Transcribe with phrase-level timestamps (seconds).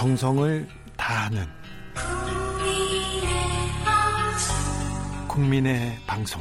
[0.00, 1.44] 정성을 다하는
[5.28, 6.40] 국민의 방송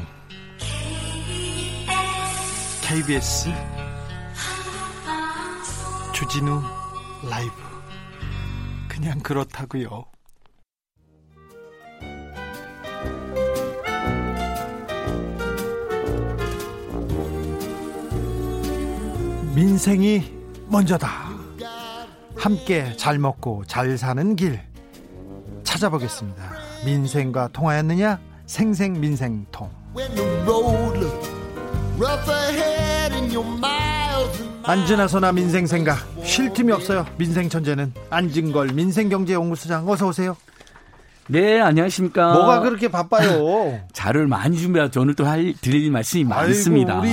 [2.81, 3.49] KBS
[6.13, 6.61] 주진우
[7.29, 7.53] 라이브
[8.87, 10.05] 그냥 그렇다고요.
[19.53, 20.33] 민생이
[20.69, 21.28] 먼저다.
[22.39, 24.61] 함께 잘 먹고 잘 사는 길
[25.63, 26.41] 찾아보겠습니다.
[26.85, 28.17] 민생과 통하였느냐?
[28.45, 29.69] 생생 민생통.
[34.63, 37.05] 안지나서나 민생 생각 쉴 틈이 없어요.
[37.17, 40.37] 민생 천재는 안진걸 민생경제연구소장 어서 오세요.
[41.27, 42.33] 네, 안녕하십니까.
[42.33, 43.81] 뭐가 그렇게 바빠요?
[43.91, 46.99] 자료를 많이 준비해서 오늘 또 할, 드릴 말씀이 많습니다.
[46.99, 47.09] 우리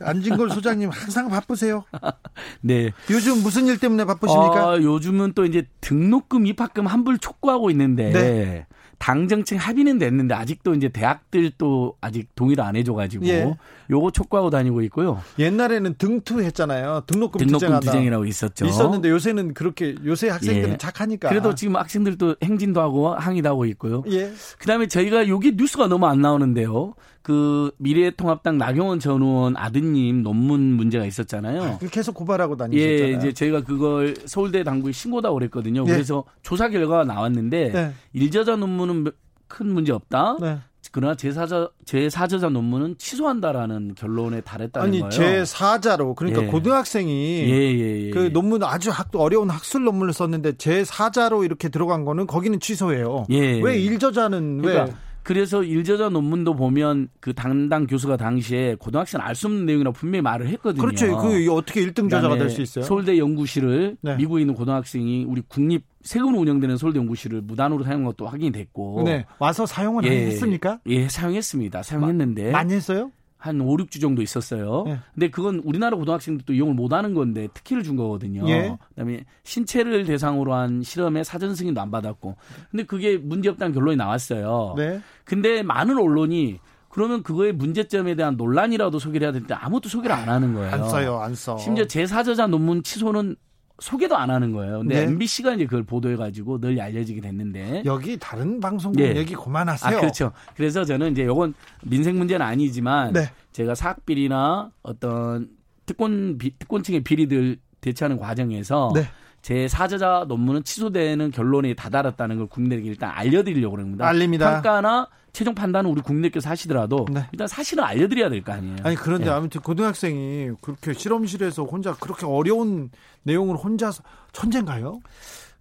[0.00, 1.84] 안진걸 소장님 항상 바쁘세요.
[2.60, 2.90] 네.
[3.10, 4.68] 요즘 무슨 일 때문에 바쁘십니까?
[4.68, 8.66] 어, 요즘은 또 이제 등록금 입학금 환불 촉구하고 있는데 네.
[8.98, 13.56] 당 정책 합의는 됐는데 아직도 이제 대학들 또 아직 동의를 안 해줘가지고 예.
[13.90, 15.22] 요거 촉구하고 다니고 있고요.
[15.38, 17.04] 옛날에는 등투 했잖아요.
[17.06, 17.80] 등록금, 등록금.
[17.80, 18.66] 투쟁이라고 있었죠.
[18.66, 20.76] 있었는데 요새는 그렇게 요새 학생들은 예.
[20.78, 21.28] 착하니까.
[21.28, 24.02] 그래도 지금 학생들도 행진도 하고 항의도 하고 있고요.
[24.10, 24.32] 예.
[24.58, 26.94] 그다음에 저희가 여기 뉴스가 너무 안 나오는데요.
[27.28, 31.78] 그 미래통합당 나경원 전 의원 아드님 논문 문제가 있었잖아요.
[31.90, 33.02] 계속 고발하고 다니셨잖아요.
[33.02, 35.84] 예, 이제 저희가 그걸 서울대 당국에 신고다 그랬거든요.
[35.86, 35.92] 예.
[35.92, 37.92] 그래서 조사 결과가 나왔는데 네.
[38.14, 39.10] 일저자 논문은
[39.46, 40.38] 큰 문제 없다.
[40.40, 40.56] 네.
[40.90, 45.10] 그러나 제4자 제4저자 논문은 취소한다라는 결론에 달했다는 아니 거예요.
[45.10, 46.46] 제 4자로 그러니까 예.
[46.46, 48.10] 고등학생이 예, 예, 예.
[48.10, 53.26] 그 논문 아주 학, 어려운 학술 논문을 썼는데 제 4자로 이렇게 들어간 거는 거기는 취소해요.
[53.28, 53.60] 예.
[53.60, 59.46] 왜 일저자는 왜 그러니까 그래서 일저자 논문도 보면 그 담당 교수가 당시에 고등학생 알 수
[59.46, 60.80] 없는 내용이라고 분명히 말을 했거든요.
[60.80, 61.18] 그렇죠.
[61.18, 62.82] 그 어떻게 1등 저자가 될 수 있어요?
[62.82, 64.16] 서울대 연구실을 네.
[64.16, 69.02] 미국에 있는 고등학생이 우리 국립 세금으로 운영되는 서울대 연구실을 무단으로 사용한 것도 확인이 됐고.
[69.04, 69.26] 네.
[69.38, 70.78] 와서 사용을 예, 했습니까?
[70.86, 71.82] 예, 사용했습니다.
[71.82, 73.10] 사용했는데 많이 했어요?
[73.38, 74.84] 한 5, 6주 정도 있었어요.
[74.88, 74.98] 예.
[75.14, 78.48] 근데 그건 우리나라 고등학생들도 이용을 못 하는 건데 특혜를 준 거거든요.
[78.48, 78.76] 예.
[78.90, 82.36] 그다음에 신체를 대상으로 한 실험에 사전 승인도 안 받았고.
[82.70, 84.74] 근데 그게 문제 없다는 결론이 나왔어요.
[84.76, 85.00] 네.
[85.24, 90.54] 근데 많은 언론이 그러면 그거의 문제점에 대한 논란이라도 소개를 해야 되는데 아무도 소개를 안 하는
[90.54, 90.72] 거예요.
[90.72, 91.56] 안 써요, 안 써.
[91.58, 93.36] 심지어 제4저자 논문 취소는
[93.80, 94.80] 소개도 안 하는 거예요.
[94.80, 95.02] 근데 네.
[95.02, 97.82] MBC가 이제 그걸 보도해가지고 널리 알려지게 됐는데.
[97.84, 99.16] 여기 다른 방송국 예.
[99.16, 99.96] 얘기 그만하세요.
[99.96, 100.32] 아, 그렇죠.
[100.56, 103.30] 그래서 저는 이제 요건 민생 문제는 아니지만 네.
[103.52, 105.48] 제가 사학 비리나 어떤
[105.86, 109.02] 특권 비, 특권층의 비리들 대처하는 과정에서 네.
[109.42, 114.06] 제 사저자 논문은 취소되는 결론에 다다랐다는 걸 국민들에게 일단 알려드리려고 합니다.
[114.06, 114.54] 알립니다.
[114.54, 117.24] 평가나 최종 판단은 우리 국민들께서 하시더라도 네.
[117.30, 118.78] 일단 사실은 알려드려야 될 거 아니에요.
[118.82, 119.30] 아니 그런데 예.
[119.30, 122.90] 아무튼 고등학생이 그렇게 실험실에서 혼자 그렇게 어려운
[123.22, 124.98] 내용을 혼자서 천재인가요?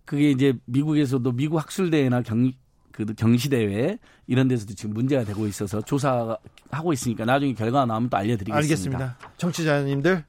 [0.04, 2.52] 그게 이제 미국에서도 미국 학술대회나 경,
[2.92, 8.58] 그 경시대회 이런 데서도 지금 문제가 되고 있어서 조사하고 있으니까 나중에 결과가 나오면 또 알려드리겠습니다.
[8.58, 9.18] 알겠습니다.
[9.38, 10.26] 청취자님들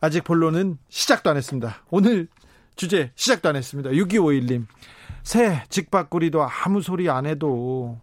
[0.00, 1.82] 아직 본론은 시작도 안 했습니다.
[1.90, 2.28] 오늘
[2.76, 3.90] 주제 시작도 안 했습니다.
[3.90, 4.64] 6251님
[5.22, 8.00] 새 직박구리도 아무 소리 안 해도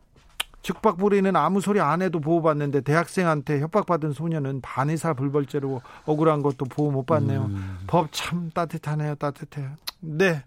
[0.64, 7.06] 직박부리는 아무 소리 안 해도 보호받는데 대학생한테 협박받은 소녀는 반의사 불벌죄로 억울한 것도 보호 못
[7.06, 7.46] 받네요.
[7.46, 7.80] 음.
[7.86, 9.16] 법참 따뜻하네요.
[9.16, 9.72] 따뜻해요.
[10.00, 10.44] 네.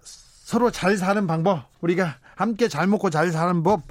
[0.00, 3.82] 서로 잘 사는 방법 우리가 함께 잘 먹고 잘 사는 법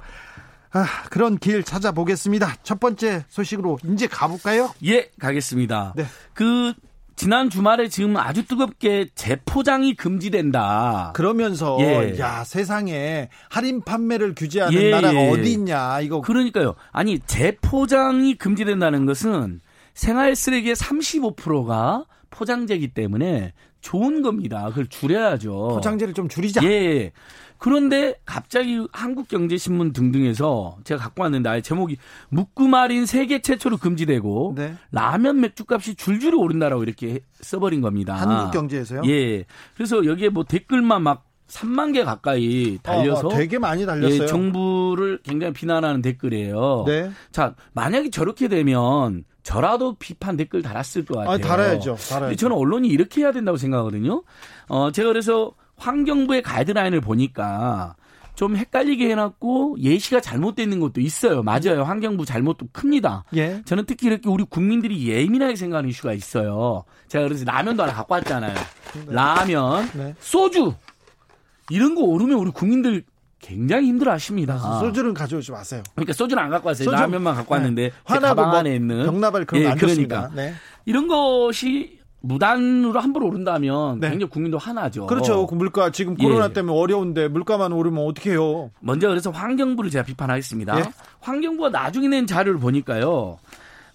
[0.72, 2.56] 아, 그런 길 찾아보겠습니다.
[2.62, 4.72] 첫 번째 소식으로 이제 가볼까요?
[4.84, 5.92] 예, 가겠습니다.
[5.96, 6.06] 네.
[6.32, 6.72] 그
[7.16, 11.12] 지난 주말에 지금 아주 뜨겁게 재포장이 금지된다.
[11.14, 12.18] 그러면서 예.
[12.18, 15.30] 야 세상에 할인 판매를 규제하는 예, 나라가 예.
[15.30, 16.74] 어디 있냐 이거 그러니까요.
[16.90, 19.60] 아니 재포장이 금지된다는 것은
[19.94, 23.52] 생활 쓰레기의 35%가 포장재이기 때문에
[23.82, 24.64] 좋은 겁니다.
[24.68, 25.68] 그걸 줄여야죠.
[25.74, 26.62] 포장재를 좀 줄이자.
[26.64, 27.12] 예.
[27.62, 31.96] 그런데 갑자기 한국경제신문 등등에서 제가 갖고 왔는데 아예 제목이
[32.28, 34.74] 묵구마린 세계 최초로 금지되고 네.
[34.90, 38.16] 라면 맥주값이 줄줄이 오른다라고 이렇게 써버린 겁니다.
[38.16, 39.02] 한국경제에서요?
[39.06, 39.44] 예.
[39.76, 44.22] 그래서 여기에 뭐 댓글만 막 3만 개 가까이 달려서 어, 어, 되게 많이 달렸어요.
[44.22, 46.82] 예, 정부를 굉장히 비난하는 댓글이에요.
[46.88, 47.12] 네.
[47.30, 51.34] 자, 만약에 저렇게 되면 저라도 비판 댓글 달았을 것 같아요.
[51.34, 51.94] 아, 달아야죠.
[51.94, 52.36] 달아야죠.
[52.36, 54.24] 저는 언론이 이렇게 해야 된다고 생각하거든요.
[54.66, 57.94] 어, 제가 그래서 환경부의 가이드라인을 보니까
[58.34, 61.42] 좀 헷갈리게 해놨고 예시가 잘못되어 있는 것도 있어요.
[61.42, 61.82] 맞아요.
[61.84, 63.24] 환경부 잘못도 큽니다.
[63.36, 63.60] 예.
[63.66, 66.84] 저는 특히 이렇게 우리 국민들이 예민하게 생각하는 이슈가 있어요.
[67.08, 68.54] 제가 그래서 라면도 하나 갖고 왔잖아요.
[69.06, 70.14] 라면, 네.
[70.20, 70.72] 소주
[71.68, 73.04] 이런 거 오르면 우리 국민들
[73.38, 74.56] 굉장히 힘들어 하십니다.
[74.80, 75.82] 소주는 가져오지 마세요.
[75.94, 76.84] 그러니까 소주는 안 갖고 왔어요.
[76.84, 77.88] 소주- 라면만 갖고 왔는데 네.
[77.90, 80.30] 제 화나고 뭐 안에 있는 병나발 그런 예, 거안 그러니까.
[80.34, 80.54] 네.
[80.86, 84.10] 이런 것이 무단으로 함부로 오른다면 네.
[84.10, 85.06] 굉장히 국민도 화나죠.
[85.06, 85.46] 그렇죠.
[85.46, 86.52] 그 물가 지금 코로나 예.
[86.52, 88.70] 때문에 어려운데 물가만 오르면 어떻게 해요?
[88.80, 90.78] 먼저 그래서 환경부를 제가 비판하겠습니다.
[90.78, 90.84] 예.
[91.20, 93.38] 환경부가 나중에 낸 자료를 보니까요.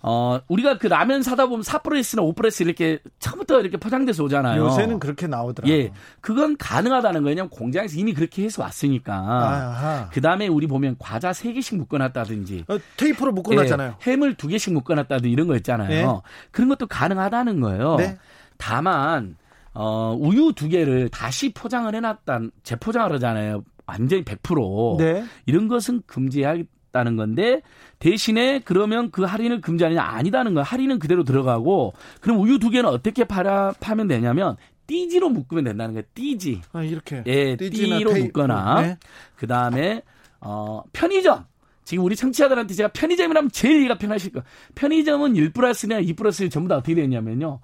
[0.02, 4.64] 어, 우리가 그 라면 사다 보면 4프레스나 5프레스 이렇게 처음부터 이렇게 포장돼서 오잖아요.
[4.64, 5.76] 요새는 그렇게 나오더라고요.
[5.76, 5.92] 예.
[6.22, 7.30] 그건 가능하다는 거예요.
[7.30, 9.14] 왜냐면 공장에서 이미 그렇게 해서 왔으니까.
[9.14, 10.10] 아하.
[10.12, 12.66] 그 다음에 우리 보면 과자 3개씩 묶어놨다든지.
[12.68, 13.96] 어, 테이프로 묶어놨잖아요.
[14.00, 15.92] 예, 햄을 2개씩 묶어놨다든지 이런 거 있잖아요.
[15.92, 16.06] 예.
[16.52, 17.96] 그런 것도 가능하다는 거예요.
[17.96, 18.18] 네.
[18.58, 19.36] 다만,
[19.74, 23.64] 어, 우유 두 개를 다시 포장을 해놨다, 재포장을 하잖아요.
[23.86, 24.98] 완전히 100%.
[24.98, 25.26] 네.
[25.46, 26.58] 이런 것은 금지하
[26.98, 27.62] 겠다는 건데
[28.00, 30.64] 대신에 그러면 그 할인을 금지하느냐 아니다는 거예요.
[30.64, 34.58] 할인은 그대로 들어가고 그럼 우유 두 개는 어떻게 팔아 파면 되냐면
[34.88, 36.06] 띠지로 묶으면 된다는 거예요.
[36.14, 36.62] 띠지.
[36.74, 37.24] 아, 이렇게.
[37.26, 38.26] 예, 띠로 테이프.
[38.28, 38.98] 묶거나 네.
[39.36, 40.02] 그다음에
[40.40, 41.46] 어 편의점.
[41.84, 44.44] 지금 우리 청취자들한테 제가 편의점이라면 제일 이해가 편하실 거예요.
[44.76, 47.60] 편의점은 1 플러스냐 2 플러스 전부 다 어떻게 되냐면요.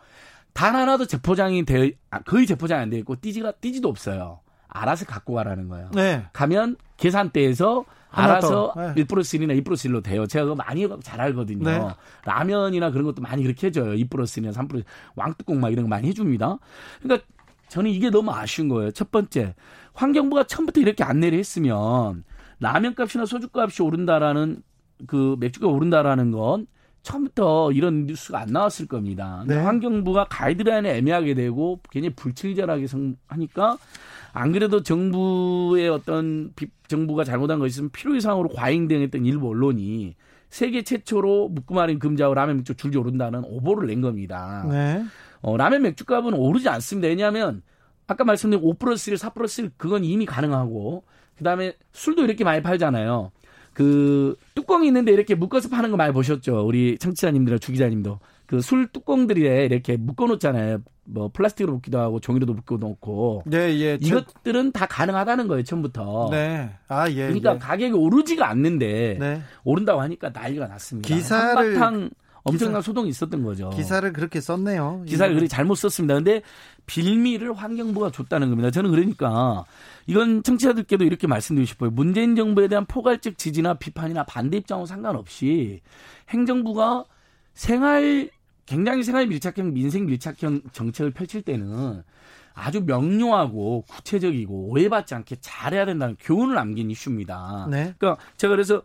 [0.54, 4.40] 단 하나도 재포장이 되어 아, 거의 재포장이 안 돼 있고 띠지가 띠지도 없어요.
[4.68, 5.92] 알아서 갖고 가라는 거예요.
[5.94, 6.26] 네.
[6.34, 7.86] 가면 계산대에서
[8.22, 8.82] 알아서 더.
[8.82, 8.94] 네.
[8.98, 10.26] 1 플러스 1이나 2 플러스 1로 돼요.
[10.26, 11.64] 제가 그거 많이 잘 알거든요.
[11.64, 11.82] 네.
[12.26, 13.94] 라면이나 그런 것도 많이 그렇게 해줘요.
[13.94, 16.58] 2 플러스 1이나 3 플러스 왕뚜껑 막 이런 거 많이 해줍니다.
[17.02, 17.28] 그러니까
[17.70, 18.92] 저는 이게 너무 아쉬운 거예요.
[18.92, 19.56] 첫 번째,
[19.94, 22.24] 환경부가 처음부터 이렇게 안내를 했으면
[22.60, 24.62] 라면 값이나 소주 값이 오른다라는
[25.08, 26.68] 그 맥주가 오른다라는 건
[27.02, 29.44] 처음부터 이런 뉴스가 안 나왔을 겁니다.
[29.48, 29.58] 네.
[29.58, 33.78] 환경부가 가이드라인을 애매하게 되고 굉장히 불친절하게 성- 하니까
[34.34, 40.16] 안 그래도 정부의 어떤 비- 정부가 잘못한 것이 있으면 필요 이상으로 과잉 대응했던 일부 언론이
[40.50, 44.66] 세계 최초로 묶음할인 금지하고 라면 맥주 줄줄 오른다는 오보를 낸 겁니다.
[44.70, 45.04] 네.
[45.42, 47.08] 어, 라면 맥주 값은 오르지 않습니다.
[47.08, 47.62] 왜냐하면
[48.08, 51.04] 아까 말씀드린 5 플러스 1, 4 플러스 1 그건 이미 가능하고
[51.38, 53.32] 그다음에 술도 이렇게 많이 팔잖아요.
[53.74, 56.66] 그 뚜껑이 있는데 이렇게 묶어서 파는 거 많이 보셨죠?
[56.66, 58.20] 우리 청취자님들이나 주기자님도
[58.58, 60.80] 그 술 뚜껑들에 이렇게 묶어 놓잖아요.
[61.06, 63.98] 뭐 플라스틱으로 묶기도 하고 종이로도 묶어 놓고 네, 예.
[63.98, 65.64] 저- 이것들은 다 가능하다는 거예요.
[65.64, 66.30] 처음부터.
[66.32, 66.70] 네.
[66.88, 67.16] 아, 예.
[67.28, 67.58] 그러니까 예.
[67.58, 69.42] 가격이 오르지가 않는데 네.
[69.64, 71.10] 오른다고 하니까 난리가 났습니다.
[71.14, 72.10] 기사를- 한바탕
[72.44, 73.70] 엄청난 소동이 있었던 거죠.
[73.72, 75.04] 기사를 그렇게 썼네요.
[75.08, 76.14] 기사를 그렇게 잘못 썼습니다.
[76.16, 76.42] 근데
[76.86, 78.70] 빌미를 환경부가 줬다는 겁니다.
[78.70, 79.64] 저는 그러니까
[80.08, 81.90] 이건 청취자들께도 이렇게 말씀드리고 싶어요.
[81.90, 85.82] 문재인 정부에 대한 포괄적 지지나 비판이나 반대 입장과 상관없이
[86.30, 87.06] 행정부가
[87.54, 88.30] 생활
[88.66, 92.04] 굉장히 생활 밀착형 민생 밀착형 정책을 펼칠 때는
[92.54, 97.68] 아주 명료하고 구체적이고 오해받지 않게 잘해야 된다는 교훈을 남긴 이슈입니다.
[97.70, 97.94] 네.
[97.98, 98.82] 그러니까 제가 그래서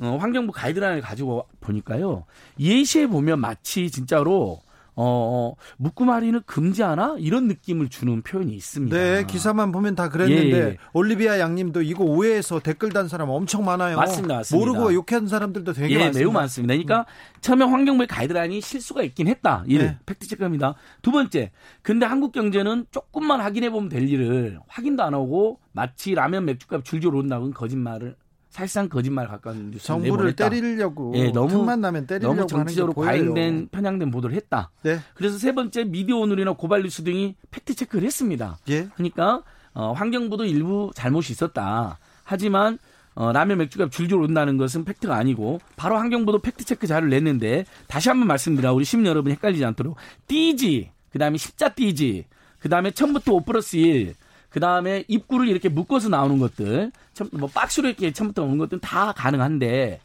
[0.00, 2.24] 어, 환경부 가이드라인을 가지고 보니까요.
[2.58, 4.60] 예시에 보면 마치 진짜로
[5.00, 8.96] 어, 묶음 할인을 금지하나 이런 느낌을 주는 표현이 있습니다.
[8.96, 10.76] 네, 기사만 보면 다 그랬는데 예, 예.
[10.92, 13.96] 올리비아 양님도 이거 오해해서 댓글 단 사람 엄청 많아요.
[13.96, 14.58] 맞습니다, 맞습니다.
[14.58, 16.18] 모르고 욕한 사람들도 되게 예, 많습니다.
[16.18, 16.74] 매우 많습니다.
[16.74, 17.06] 그러니까
[17.40, 19.62] 처음에 환경부의 가이드라인이 실수가 있긴 했다.
[19.68, 19.98] 일 네.
[20.04, 20.74] 팩트 체크입니다.
[21.00, 21.52] 두 번째,
[21.82, 27.14] 근데 한국 경제는 조금만 확인해 보면 될 일을 확인도 안 하고 마치 라면 맥주값 줄줄
[27.14, 28.16] 오른다고는 거짓말을
[28.58, 30.34] 사실상 거짓말 가까운 뉴스를 정부를.
[30.34, 32.92] 때리려고 예, 너무- 틈만 나면 때리려고 너무 정치적으로.
[32.92, 34.70] 과잉된 편향된 보도를 했다.
[34.82, 34.98] 네.
[35.14, 38.58] 그래서 세 번째 미디어 오늘이나 고발 뉴스 등이 팩트 체크를 했습니다.
[38.68, 38.88] 예.
[38.96, 39.42] 그러니까
[39.74, 41.98] 어, 환경부도 일부 잘못이 있었다.
[42.24, 42.78] 하지만
[43.14, 48.08] 어, 라면 맥주가 줄줄 오른다는 것은 팩트가 아니고 바로 환경부도 팩트 체크 자료를 냈는데 다시
[48.08, 49.96] 한번 말씀드려 우리 시민 여러분 헷갈리지 않도록
[50.26, 52.26] 띠지 그다음에 십자 띠지
[52.58, 54.14] 그다음에 처음부터 5 플러스 1
[54.50, 56.90] 그 다음에 입구를 이렇게 묶어서 나오는 것들
[57.32, 60.00] 뭐 박스로 이렇게 처음부터 오는 것들은 다 가능한데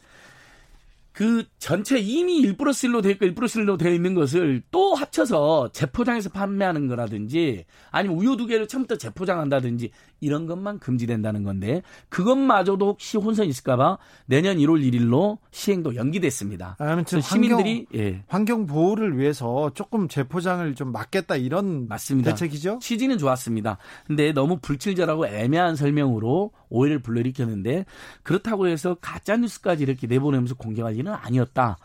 [1.14, 4.96] 그 전체 이미 1 플러스 1로 되어 있고 1 플러스 1로 되어 있는 것을 또
[4.96, 12.88] 합쳐서 재포장해서 판매하는 거라든지 아니면 우유 두 개를 처음부터 재포장한다든지 이런 것만 금지된다는 건데 그것마저도
[12.88, 16.78] 혹시 혼선이 있을까봐 내년 1월 1일로 시행도 연기됐습니다.
[16.80, 22.32] 아무튼 시민들이 환경, 예 환경 보호를 위해서 조금 재포장을 좀 막겠다 이런 맞습니다.
[22.32, 22.80] 대책이죠?
[22.82, 23.78] 취지는 좋았습니다.
[24.08, 27.86] 근데 너무 불칠절하고 애매한 설명으로 오해를 불러일으켰는데
[28.24, 31.78] 그렇다고 해서 가짜 뉴스까지 이렇게 내보내면서 공격할 일은 아니었다.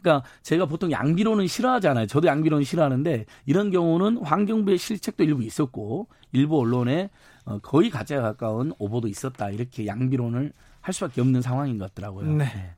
[0.00, 2.06] 그러니까 제가 보통 양비론은 싫어하잖아요.
[2.06, 7.10] 저도 양비론 싫어하는데 이런 경우는 환경부의 실책도 일부 있었고 일부 언론에
[7.44, 9.50] 어, 거의 가짜에 가까운 오보도 있었다.
[9.50, 12.32] 이렇게 양비론을 할 수밖에 없는 상황인 것 같더라고요.
[12.32, 12.74] 네.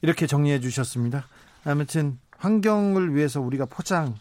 [0.00, 1.26] 이렇게 정리해 주셨습니다.
[1.64, 4.14] 아무튼 환경을 위해서 우리가 포장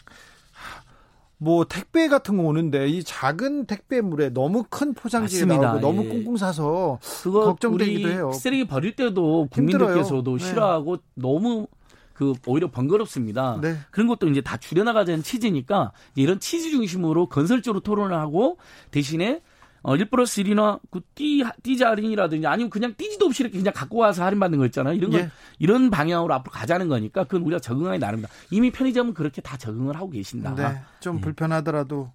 [1.44, 5.68] 뭐 택배 같은 거 오는데 이 작은 택배물에 너무 큰 포장지가 맞습니다.
[5.72, 6.10] 나오고 너무 예.
[6.10, 8.32] 꽁꽁 사서 그거 걱정되기도 해요.
[8.32, 9.48] 쓰레기 버릴 때도.
[9.50, 10.46] 국민들께서도 네.
[10.46, 11.66] 싫어하고 너무
[12.14, 13.58] 그 오히려 번거롭습니다.
[13.60, 13.76] 네.
[13.90, 18.60] 그런 것도 이제 다 줄여나가자는 취지니까 이런 취지 중심으로 건설적으로 토론을 하고
[18.92, 19.42] 대신에
[19.84, 23.98] 어, 1 플러스 1이나 그 띠, 띠자 할인이라든지 아니면 그냥 띠지도 없이 이렇게 그냥 갖고
[23.98, 24.94] 와서 할인받는 거 있잖아요.
[24.94, 25.30] 이런 거, 예.
[25.60, 28.30] 이런 방향으로 앞으로 가자는 거니까 그건 우리가 적응하기 나름이다.
[28.52, 30.56] 이미 편의점은 그렇게 다 적응을 하고 계신다.
[30.56, 30.80] 네.
[31.00, 31.22] 좀 예.
[31.22, 32.12] 불편하더라도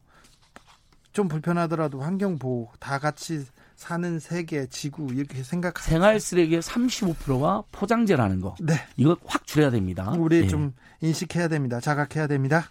[1.12, 3.44] 좀 불편하더라도 환경 보호 다 같이
[3.75, 5.78] 사는 세계, 지구 이렇게 생각.
[5.78, 8.54] 생활 쓰레기의 35%가 포장재라는 거.
[8.61, 8.75] 네.
[8.96, 10.12] 이거 확 줄여야 됩니다.
[10.16, 10.46] 우리 네.
[10.49, 11.80] 좀 인식해야 됩니다.
[11.80, 12.70] 자각해야 됩니다.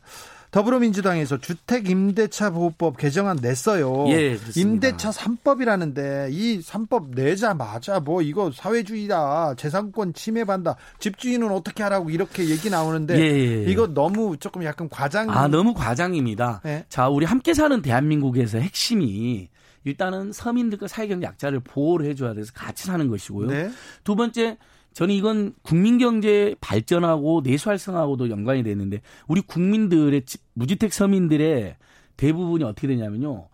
[0.55, 4.05] 더불어민주당에서 주택 임대차 보호법 개정안 냈어요.
[4.07, 9.55] 예, 임대차 3법이라는데 이 3법 내자마자 뭐 이거 사회주의다.
[9.55, 13.69] 재산권 침해받다 집주인은 어떻게 하라고 이렇게 얘기 나오는데 예, 예, 예.
[13.69, 16.61] 이거 너무 조금 약간 과장 아, 너무 과장입니다.
[16.63, 16.85] 네.
[16.87, 19.49] 자, 우리 함께 사는 대한민국에서 핵심이
[19.83, 23.47] 일단은 서민들과 사회경제 약자를 보호를 해줘야 돼서 같이 사는 것이고요.
[23.47, 23.71] 네.
[24.05, 24.57] 두 번째
[24.95, 30.23] 저는 이건 국민 경제 발전하고 내수 활성하고도 연관이 되는데 우리 국민들의
[30.53, 31.75] 무주택 서민들의
[32.15, 33.49] 대부분이 어떻게 되냐면요.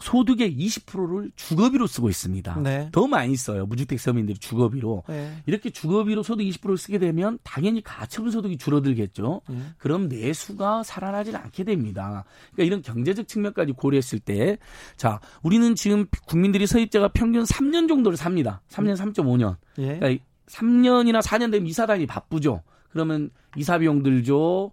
[0.00, 2.60] 소득의 20%를 주거비로 쓰고 있습니다.
[2.60, 2.88] 네.
[2.92, 3.66] 더 많이 써요.
[3.66, 5.02] 무주택 서민들이 주거비로.
[5.08, 5.42] 네.
[5.44, 9.42] 이렇게 주거비로 소득 20%를 쓰게 되면 당연히 가처분 소득이 줄어들겠죠.
[9.48, 9.58] 네.
[9.76, 12.24] 그럼 내수가 살아나질 않게 됩니다.
[12.52, 14.58] 그러니까 이런 경제적 측면까지 고려했을 때
[14.96, 18.62] 자, 우리는 지금 국민들이 서입자가 평균 3년 정도를 삽니다.
[18.70, 19.56] 3년 3.5년.
[19.78, 19.98] 예.
[19.98, 22.62] 그러니까 3년이나 4년 되면 이사단이 바쁘죠.
[22.90, 24.72] 그러면 이사 비용 들죠.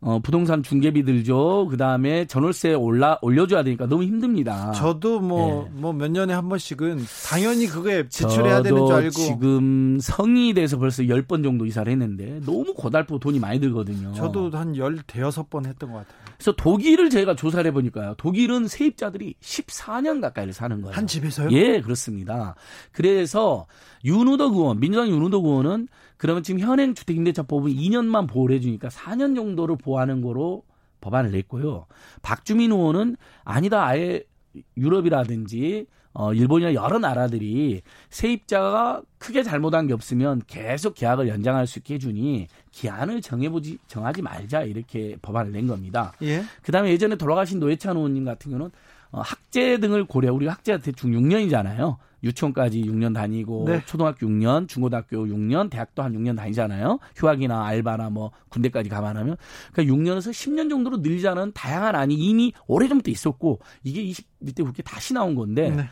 [0.00, 1.66] 어, 부동산 중개비 들 죠.
[1.70, 4.72] 그 다음에 전월세 올라, 올려줘야 되니까 너무 힘듭니다.
[4.72, 5.80] 저도 뭐, 네.
[5.80, 9.10] 뭐몇 년에 한 번씩은 당연히 그게 지출해야 되는 줄 알고.
[9.10, 14.12] 지금 성이 돼서 벌써 10번 정도 이사를 했는데 너무 고달프고 돈이 많이 들거든요.
[14.12, 16.26] 저도 한1 5번 했던 것 같아요.
[16.36, 18.14] 그래서 독일을 제가 조사를 해보니까요.
[18.18, 20.94] 독일은 세입자들이 14년 가까이를 사는 거예요.
[20.94, 21.50] 한 집에서요?
[21.52, 22.54] 예, 그렇습니다.
[22.92, 23.66] 그래서
[24.04, 30.22] 윤우덕 의원, 민주당 윤우덕 의원은 그러면 지금 현행 주택임대차법은 2년만 보호를 해주니까 4년 정도를 보호하는
[30.22, 30.64] 거로
[31.00, 31.86] 법안을 냈고요.
[32.22, 34.22] 박주민 의원은 아니다, 아예
[34.76, 35.86] 유럽이라든지
[36.18, 42.48] 어, 일본이나 여러 나라들이 세입자가 크게 잘못한 게 없으면 계속 계약을 연장할 수 있게 해주니
[42.70, 46.14] 기한을 정해보지 정하지 말자 이렇게 법안을 낸 겁니다.
[46.22, 46.42] 예.
[46.62, 48.70] 그다음에 예전에 돌아가신 노회찬 의원님 같은 경우는
[49.10, 51.96] 어, 학제 등을 고려 우리가 학제가 대충 6년이잖아요.
[52.26, 53.82] 유치원까지 6년 다니고 네.
[53.86, 56.98] 초등학교 6년, 중고등학교 6년, 대학도 한 6년 다니잖아요.
[57.16, 59.36] 휴학이나 알바나 뭐 군대까지 감안하면
[59.72, 65.34] 그러니까 6년에서 10년 정도로 늘자는 다양한 안이 이미 오래전부터 있었고 이게 20대 국회 다시 나온
[65.34, 65.84] 건데 네.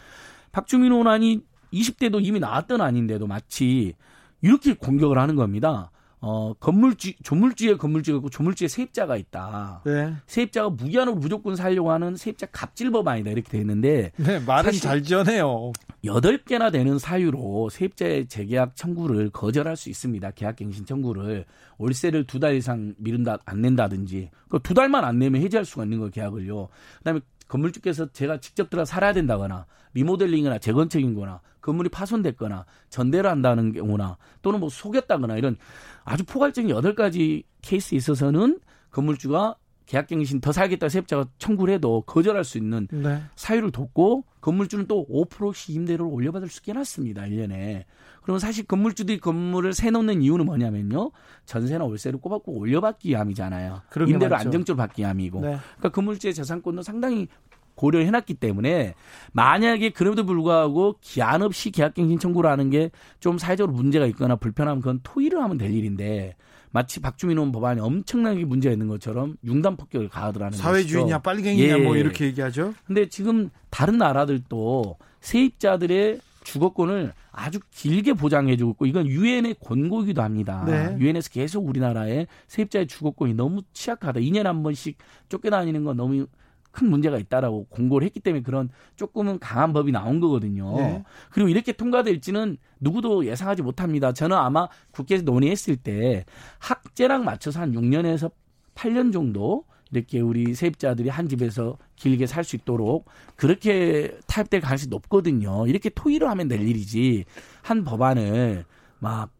[0.53, 1.41] 박주민 의원안이
[1.73, 3.95] 20대도 이미 나왔던 아닌데도 마치
[4.43, 5.91] 이렇게 공격을 하는 겁니다.
[6.27, 9.83] 어, 건물주, 조물주의 건물주가 있고 조물주의 세입자가 있다.
[9.85, 10.15] 네.
[10.27, 13.31] 세입자가 무기한으로 무조건 살려고 하는 세입자 갑질법 아니다.
[13.31, 14.11] 이렇게 돼 있는데.
[14.17, 15.73] 네, 말은 잘 지어내요.
[16.03, 20.31] 8개나 되는 사유로 세입자의 재계약 청구를 거절할 수 있습니다.
[20.31, 21.45] 계약갱신 청구를.
[21.77, 24.31] 월세를 두 달 이상 미룬다, 안 낸다든지.
[24.49, 26.69] 그 두 달만 안 내면 해지할 수가 있는 거 계약을요.
[26.99, 33.73] 그 다음에 건물주께서 제가 직접 들어 살아야 된다거나 리모델링이나 재건축인 거나 건물이 파손됐거나 전대를 한다는
[33.73, 35.57] 경우나 또는 뭐 속였다거나 이런
[36.05, 39.57] 아주 포괄적인 여덟 가지 케이스에 있어서는 건물주가
[39.87, 43.23] 계약갱신 더 살겠다 세입자가 청구를 해도 거절할 수 있는 네.
[43.37, 47.23] 사유를 뒀고 건물주는 또 5%씩 임대료를 올려받을 수 있게 해놨습니다.
[47.23, 47.85] 1년에.
[48.23, 51.11] 그러면 사실 건물주들이 건물을 새 놓는 이유는 뭐냐면요.
[51.45, 53.83] 전세나 월세를 꼬박꼬박 올려받기 위함이잖아요.
[54.07, 54.35] 임대료.
[54.37, 55.41] 안정적으로 받기 위함이고.
[55.41, 55.59] 네.
[55.77, 57.29] 그러니까 건물주의 재산권도 상당히
[57.75, 58.95] 고려해 놨기 때문에
[59.33, 62.91] 만약에 그럼에도 불구하고 기한 없이 계약갱신 청구를 하는 게
[63.25, 66.37] 좀 사회적으로 문제가 있거나 불편하면 그건 토의를 하면 될 일인데
[66.71, 71.85] 마치 박주민 의원 법안에 엄청나게 문제가 있는 것처럼 융단 폭격을 가하더라는 사회주의냐 빨갱이냐 뭐 예.
[71.85, 72.75] 뭐 이렇게 얘기하죠.
[72.85, 80.63] 근데 지금 다른 나라들도 세입자들의 주거권을 아주 길게 보장해주고 있고 이건 유엔의 권고이기도 합니다.
[80.67, 80.95] 네.
[80.99, 84.21] 유엔에서 계속 우리나라의 세입자의 주거권이 너무 취약하다.
[84.21, 84.99] 2년에 한 번씩
[85.31, 86.27] 쫓겨다니는 건 너무
[86.75, 90.77] 큰 문제가 있다라고 공고를 했기 때문에 그런 조금은 강한 법이 나온 거거든요.
[90.77, 91.05] 네.
[91.31, 94.13] 그리고 이렇게 통과될지는 누구도 예상하지 못합니다.
[94.13, 96.25] 저는 아마 국회에서 논의했을 때
[96.59, 98.31] 학제랑 맞춰서 한 6년에서
[98.75, 105.67] 8년 정도 이렇게 우리 세입자들이 한 집에서 길게 살 수 있도록 그렇게 타협될 가능성이 높거든요.
[105.69, 107.25] 이렇게 토의를 하면 될 일이지
[107.63, 108.65] 한 법안을
[108.99, 109.31] 막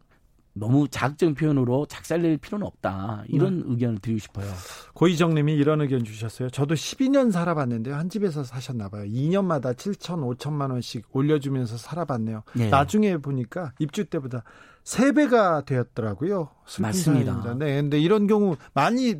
[0.57, 3.25] 너무 자극적인 표현으로 작살낼 필요는 없다.
[3.27, 3.63] 이런 네.
[3.67, 4.51] 의견을 드리고 싶어요.
[4.93, 6.49] 고희정 님이 이런 의견 주셨어요.
[6.49, 7.93] 저도 12년 살아봤는데요.
[7.93, 9.03] 한 집에서 사셨나 봐요.
[9.03, 12.43] 2년마다 7천, 5천만 원씩 올려주면서 살아봤네요.
[12.53, 12.69] 네.
[12.69, 14.43] 나중에 보니까 입주 때보다
[14.85, 16.49] 3배가 되었더라고요.
[16.79, 17.55] 맞습니다.
[17.59, 17.81] 네.
[17.81, 19.15] 근데 이런 경우 많이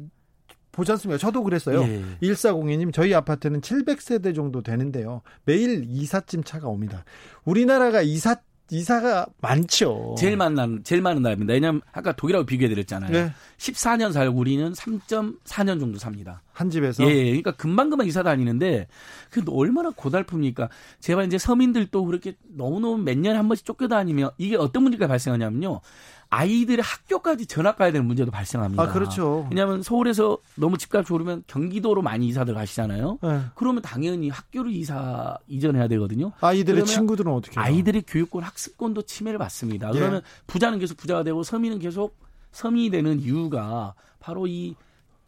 [0.72, 1.18] 보지 않습니까?
[1.18, 1.82] 저도 그랬어요.
[1.84, 2.04] 예.
[2.22, 5.22] 1402님, 저희 아파트는 700세대 정도 되는데요.
[5.44, 7.04] 매일 이삿짐 차가 옵니다.
[7.44, 8.40] 우리나라가 이삿
[8.72, 10.16] 이사가 많죠.
[10.18, 11.54] 제일 많은 제일 많은 나라입니다.
[11.54, 13.12] 왜냐하면 아까 독일하고 비교해 드렸잖아요.
[13.12, 13.32] 네.
[13.58, 16.42] 14년 살고 우리는 3.4년 정도 삽니다.
[16.52, 17.04] 한 집에서.
[17.04, 18.88] 예, 예, 그러니까 금방 금방 이사 다니는데
[19.30, 20.70] 그 얼마나 고달픕니까?
[21.00, 25.82] 제발 이제 서민들도 그렇게 너무너무 몇 년에 한 번씩 쫓겨다니면 이게 어떤 문제가 발생하냐면요.
[26.30, 28.82] 아이들의 학교까지 전학 가야 되는 문제도 발생합니다.
[28.82, 29.48] 아, 그렇죠.
[29.50, 33.20] 왜냐하면 서울에서 너무 집값이 오르면 경기도로 많이 이사들 가시잖아요.
[33.22, 33.42] 네.
[33.56, 36.32] 그러면 당연히 학교를 이사 이전해야 되거든요.
[36.42, 37.66] 아이들의 친구들은 어떻게 해요?
[37.66, 39.90] 아이들의 교육권, 학습권도 침해를 받습니다.
[39.94, 40.00] 예.
[40.00, 42.18] 그러면 부자는 계속 부자가 되고 서민은 계속
[42.52, 44.76] 서민이 되는 이유가 바로 이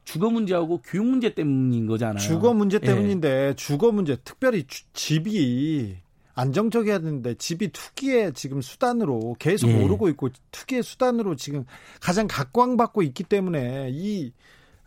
[0.06, 2.20] 주거 문제하고 교육 문제 때문인 거잖아요.
[2.20, 3.54] 주거 문제 때문인데 예.
[3.56, 5.98] 주거 문제 특별히 주, 집이
[6.38, 9.84] 안정적이어야 되는데 집이 투기의 지금 수단으로 계속 예.
[9.84, 11.66] 오르고 있고 투기의 수단으로 지금
[12.00, 14.32] 가장 각광받고 있기 때문에 이,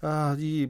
[0.01, 0.69] 아, 이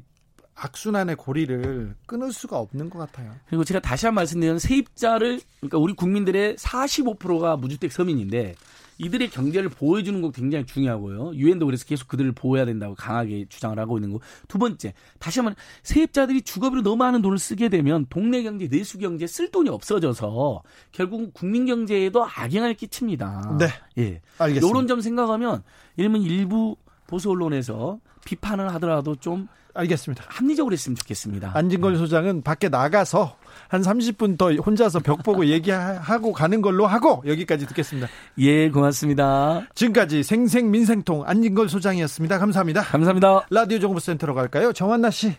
[0.62, 3.32] 악순환의 고리를 끊을 수가 없는 것 같아요.
[3.48, 8.54] 그리고 제가 다시 한번 말씀드리면 세입자를 그러니까 우리 국민들의 45%가 무주택 서민인데
[8.98, 11.34] 이들의 경제를 보호해주는 거 굉장히 중요하고요.
[11.34, 14.20] 유엔도 그래서 계속 그들을 보호해야 된다고 강하게 주장을 하고 있는 거.
[14.46, 19.26] 두 번째, 다시 한번 세입자들이 주거비로 너무 많은 돈을 쓰게 되면 동네 경제, 내수 경제
[19.26, 20.62] 쓸 돈이 없어져서
[20.92, 23.56] 결국 국민 경제에도 악영향을 끼칩니다.
[23.58, 23.68] 네.
[23.96, 24.20] 예.
[24.36, 24.68] 알겠습니다.
[24.68, 25.62] 이런 점 생각하면
[25.96, 26.76] 이러면 일부
[27.06, 30.24] 보수 언론에서 비판을 하더라도 좀 알겠습니다.
[30.28, 31.52] 합리적으로 했으면 좋겠습니다.
[31.54, 33.36] 안진걸 소장은 밖에 나가서
[33.68, 38.08] 한 30분 더 혼자서 벽 보고 얘기하고 가는 걸로 하고 여기까지 듣겠습니다.
[38.38, 39.66] 예, 고맙습니다.
[39.74, 42.38] 지금까지 생생 민생통 안진걸 소장이었습니다.
[42.38, 42.82] 감사합니다.
[42.82, 43.46] 감사합니다.
[43.50, 44.72] 라디오 정보센터로 갈까요?
[44.72, 45.34] 정한나 씨.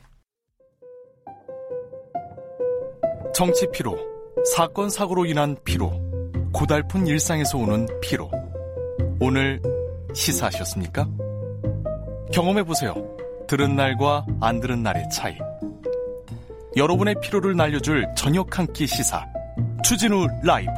[3.34, 3.98] 정치 피로,
[4.56, 5.92] 사건 사고로 인한 피로,
[6.54, 8.30] 고달픈 일상에서 오는 피로.
[9.20, 9.62] 오늘
[10.14, 11.08] 시사하셨습니까?
[12.32, 12.94] 경험해 보세요.
[13.48, 15.38] 들은 날과 안 들은 날의 차이.
[16.78, 19.26] 여러분의 피로를 날려줄 저녁 한 끼 시사.
[19.84, 20.72] 추진우 라이브.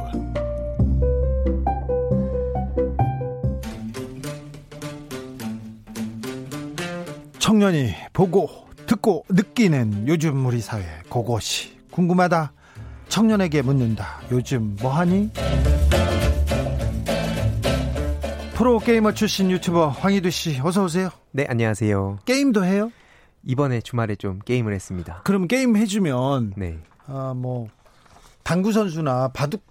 [7.38, 8.48] 청년이 보고
[8.86, 12.52] 듣고 느끼는 요즘 우리 사회 그것이 궁금하다.
[13.08, 14.20] 청년에게 묻는다.
[14.30, 15.30] 요즘 뭐하니
[18.56, 22.90] 프로게이머 출신 유튜버 황희두 씨 어서 오세요 네 안녕하세요 게임도 해요
[23.46, 25.20] 이번에 주말에 좀 게임을 했습니다.
[25.24, 26.78] 그럼 게임 해주면 네.
[27.06, 27.68] 아 뭐
[28.42, 29.62] 당구 선수나 바둑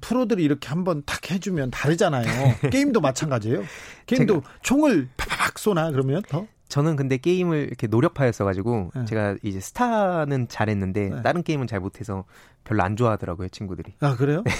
[0.00, 2.24] 프로들이 이렇게 한번 탁 해주면 다르잖아요.
[2.72, 3.64] 게임도 마찬가지예요.
[4.06, 6.46] 게임도 총을 팍팍 쏘나 그러면 더?
[6.70, 9.04] 저는 근데 게임을 이렇게 노력하였어 가지고 네.
[9.04, 11.22] 제가 이제 스타는 잘했는데 네.
[11.22, 12.24] 다른 게임은 잘 못해서
[12.64, 13.92] 별로 안 좋아하더라고요 친구들이.
[14.00, 14.42] 아 그래요?
[14.48, 14.52] 네.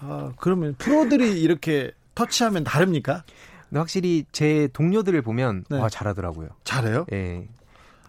[0.00, 3.22] 아 그러면 프로들이 이렇게 터치하면 다릅니까?
[3.68, 5.78] 근데 확실히 제 동료들을 보면 네.
[5.78, 6.48] 와 잘하더라고요.
[6.64, 7.06] 잘해요?
[7.12, 7.46] 예.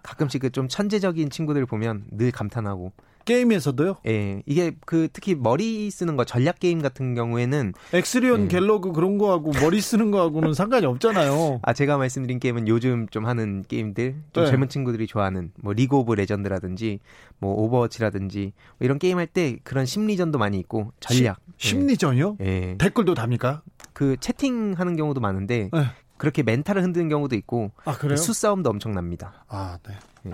[0.01, 2.91] 가끔씩 그 좀 천재적인 친구들 보면 늘 감탄하고
[3.29, 3.97] 게임에서도요?
[4.07, 4.41] 예.
[4.47, 8.47] 이게 그 특히 머리 쓰는 거 전략 게임 같은 경우에는 엑스리온 예.
[8.47, 11.59] 갤러그 그런 거하고 머리 쓰는 거하고는 상관이 없잖아요.
[11.63, 14.49] 아 제가 말씀드린 게임은 요즘 좀 하는 게임들 좀 네.
[14.49, 16.99] 젊은 친구들이 좋아하는 뭐 리그 오브 레전드라든지
[17.37, 22.37] 뭐 오버워치라든지 뭐 이런 게임 할 때 그런 심리전도 많이 있고 전략 시, 심리전이요?
[22.41, 22.75] 예.
[22.79, 23.61] 댓글도 답니까?
[23.93, 25.83] 그 채팅하는 경우도 많은데 네.
[26.17, 27.93] 그렇게 멘탈을 흔드는 경우도 있고 아?
[27.93, 29.45] 수싸움도 엄청납니다.
[29.47, 29.93] 아, 네.
[30.23, 30.33] 네.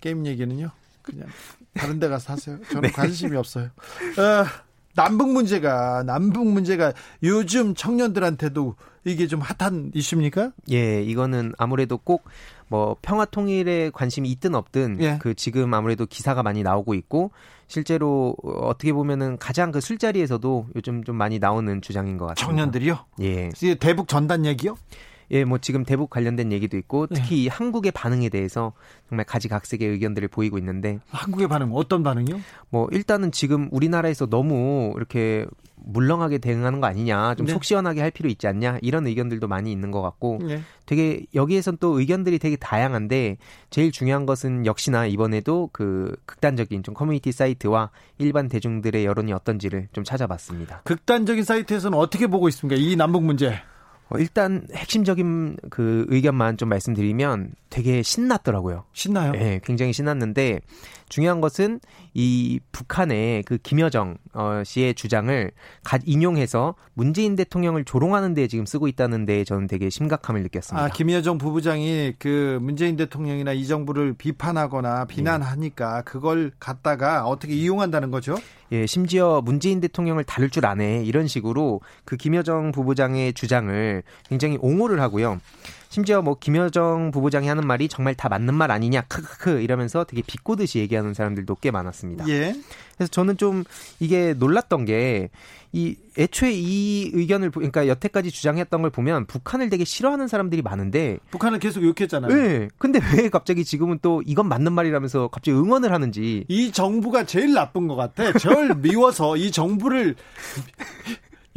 [0.00, 0.70] 게임 얘기는요.
[1.02, 1.28] 그냥
[1.78, 2.58] 다른 데 가서 하세요.
[2.70, 2.90] 저는 네.
[2.90, 3.66] 관심이 없어요.
[3.66, 4.44] 어,
[4.94, 10.52] 남북 문제가 남북 문제가 요즘 청년들한테도 이게 좀 핫한 이슈입니까?
[10.70, 12.24] 예, 이거는 아무래도 꼭
[12.68, 15.18] 뭐 평화 통일에 관심이 있든 없든 예.
[15.20, 17.30] 그 지금 아무래도 기사가 많이 나오고 있고
[17.66, 22.46] 실제로 어떻게 보면은 가장 그 술자리에서도 요즘 좀 많이 나오는 주장인 것 같습니다.
[22.46, 22.98] 청년들이요?
[23.20, 23.50] 예.
[23.80, 24.76] 대북 전단 얘기요?
[25.30, 27.48] 예, 뭐 지금 대북 관련된 얘기도 있고 특히 네.
[27.48, 28.72] 한국의 반응에 대해서
[29.08, 32.40] 정말 가지각색의 의견들을 보이고 있는데 한국의 반응 어떤 반응이요?
[32.70, 35.46] 뭐 일단은 지금 우리나라에서 너무 이렇게
[35.80, 40.02] 물렁하게 대응하는 거 아니냐, 좀속 시원하게 할 필요 있지 않냐 이런 의견들도 많이 있는 것
[40.02, 40.60] 같고 네.
[40.86, 43.38] 되게 여기에선 또 의견들이 되게 다양한데
[43.70, 50.04] 제일 중요한 것은 역시나 이번에도 그 극단적인 좀 커뮤니티 사이트와 일반 대중들의 여론이 어떤지를 좀
[50.04, 50.82] 찾아봤습니다.
[50.84, 52.80] 극단적인 사이트에서는 어떻게 보고 있습니까?
[52.80, 53.60] 이 남북 문제.
[54.10, 58.84] 어, 일단 핵심적인 그 의견만 좀 말씀드리면 되게 신났더라고요.
[58.92, 59.32] 신나요?
[59.32, 60.60] 네, 굉장히 신났는데
[61.08, 61.80] 중요한 것은
[62.14, 65.50] 이 북한의 그 김여정 어, 씨의 주장을
[65.84, 70.84] 갓 인용해서 문재인 대통령을 조롱하는 데 지금 쓰고 있다는 데 저는 되게 심각함을 느꼈습니다.
[70.84, 78.36] 아, 김여정 부부장이 그 문재인 대통령이나 이 정부를 비판하거나 비난하니까 그걸 갖다가 어떻게 이용한다는 거죠?
[78.72, 85.00] 예, 심지어 문재인 대통령을 다룰 줄 아네 이런 식으로 그 김여정 부부장의 주장을 굉장히 옹호를
[85.00, 85.40] 하고요.
[85.88, 90.78] 심지어 뭐 김여정 부부장이 하는 말이 정말 다 맞는 말 아니냐 크크크 이러면서 되게 비꼬듯이
[90.80, 92.28] 얘기하는 사람들도 꽤 많았습니다.
[92.28, 92.54] 예.
[92.96, 93.64] 그래서 저는 좀
[94.00, 95.30] 이게 놀랐던 게
[95.72, 101.58] 이 애초에 이 의견을 그러니까 여태까지 주장했던 걸 보면 북한을 되게 싫어하는 사람들이 많은데 북한을
[101.58, 102.34] 계속 욕했잖아요.
[102.34, 102.68] 네.
[102.78, 107.86] 근데 왜 갑자기 지금은 또 이건 맞는 말이라면서 갑자기 응원을 하는지 이 정부가 제일 나쁜
[107.86, 108.32] 것 같아.
[108.38, 110.16] 절 미워서 이 정부를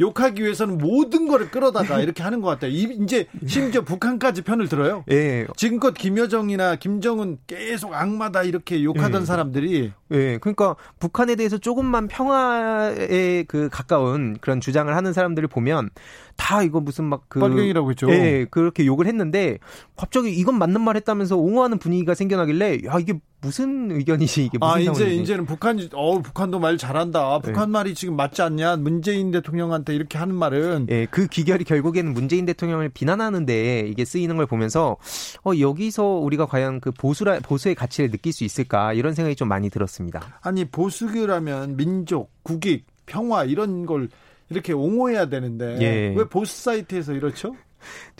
[0.02, 2.70] 욕하기 위해서는 모든 거를 끌어다가 이렇게 하는 것 같아요.
[2.72, 5.04] 이제 심지어 북한까지 편을 들어요.
[5.10, 5.46] 예.
[5.56, 9.26] 지금껏 김여정이나 김정은 계속 악마다 이렇게 욕하던 예.
[9.26, 10.38] 사람들이 예.
[10.38, 15.90] 그러니까 북한에 대해서 조금만 평화에 그 가까운 그런 주장을 하는 사람들을 보면
[16.36, 18.10] 다 이거 무슨 막그 빨갱이라고 했죠.
[18.10, 19.58] 예, 그렇게 욕을 했는데
[19.96, 24.78] 갑자기 이건 맞는 말 했다면서 옹호하는 분위기가 생겨나길래 야 이게 무슨 의견이지 이게 무슨 아
[24.78, 25.22] 이제 상황이지?
[25.22, 27.40] 이제는 북한 어 북한도 말 잘한다.
[27.42, 27.48] 네.
[27.48, 27.72] 북한 네.
[27.72, 28.76] 말이 지금 맞지 않냐?
[28.76, 34.46] 문재인 대통령한테 이렇게 하는 말은 예, 그 기결이 결국에는 문재인 대통령을 비난하는데 이게 쓰이는 걸
[34.46, 34.96] 보면서
[35.44, 39.70] 어 여기서 우리가 과연 그 보수라 보수의 가치를 느낄 수 있을까 이런 생각이 좀 많이
[39.70, 40.38] 들었습니다.
[40.40, 44.08] 아니 보수라면 민족, 국익, 평화 이런 걸
[44.52, 46.14] 이렇게 옹호해야 되는데 예.
[46.16, 47.54] 왜 보수 사이트에서 이렇죠?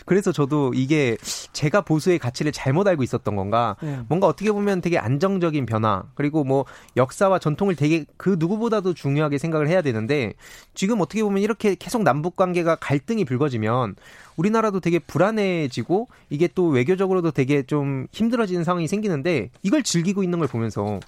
[0.05, 1.17] 그래서 저도 이게
[1.53, 3.99] 제가 보수의 가치를 잘못 알고 있었던 건가 네.
[4.09, 6.65] 뭔가 어떻게 보면 되게 안정적인 변화 그리고 뭐
[6.97, 10.33] 역사와 전통을 되게 그 누구보다도 중요하게 생각을 해야 되는데
[10.73, 13.95] 지금 어떻게 보면 이렇게 계속 남북 관계가 갈등이 불거지면
[14.37, 20.47] 우리나라도 되게 불안해지고 이게 또 외교적으로도 되게 좀 힘들어지는 상황이 생기는데 이걸 즐기고 있는 걸
[20.47, 20.99] 보면서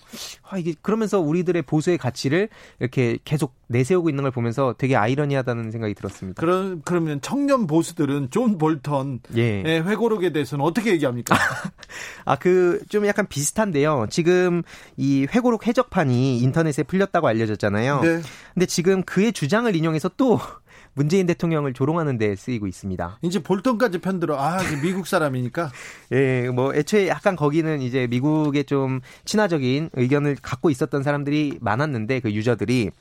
[0.43, 5.93] 아 이게 그러면서 우리들의 보수의 가치를 이렇게 계속 내세우고 있는 걸 보면서 되게 아이러니하다는 생각이
[5.95, 6.39] 들었습니다.
[6.39, 9.63] 그런 그러면 청년 보수들은 존볼 턴의 예.
[9.85, 11.35] 회고록에 대해서는 어떻게 얘기합니까?
[12.25, 14.07] 아 그 좀 약간 비슷한데요.
[14.09, 14.63] 지금
[14.97, 18.01] 이 회고록 해적판이 인터넷에 풀렸다고 알려졌잖아요.
[18.01, 18.21] 네.
[18.53, 20.39] 근데 지금 그의 주장을 인용해서 또
[20.93, 23.19] 문재인 대통령을 조롱하는 데 쓰이고 있습니다.
[23.21, 24.37] 이제 볼턴까지 편들어.
[24.39, 25.71] 아, 미국 사람이니까.
[26.13, 32.31] 예, 뭐 애초에 약간 거기는 이제 미국에 좀 친화적인 의견을 갖고 있었던 사람들이 많았는데 그
[32.31, 32.91] 유저들이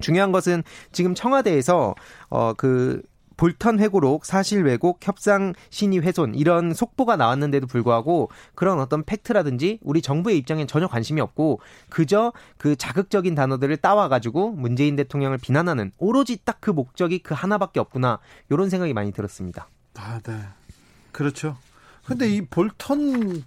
[0.00, 1.94] 중요한 것은 지금 청와대에서
[2.28, 3.02] 어그
[3.38, 10.02] 볼턴 회고록, 사실 왜곡, 협상 신의 훼손 이런 속보가 나왔는데도 불구하고 그런 어떤 팩트라든지 우리
[10.02, 16.36] 정부의 입장엔 전혀 관심이 없고 그저 그 자극적인 단어들을 따와 가지고 문재인 대통령을 비난하는 오로지
[16.44, 18.18] 딱 그 목적이 그 하나밖에 없구나.
[18.50, 19.68] 이런 생각이 많이 들었습니다.
[19.96, 20.38] 아, 네.
[21.12, 21.56] 그렇죠.
[22.04, 23.42] 근데 이 볼턴의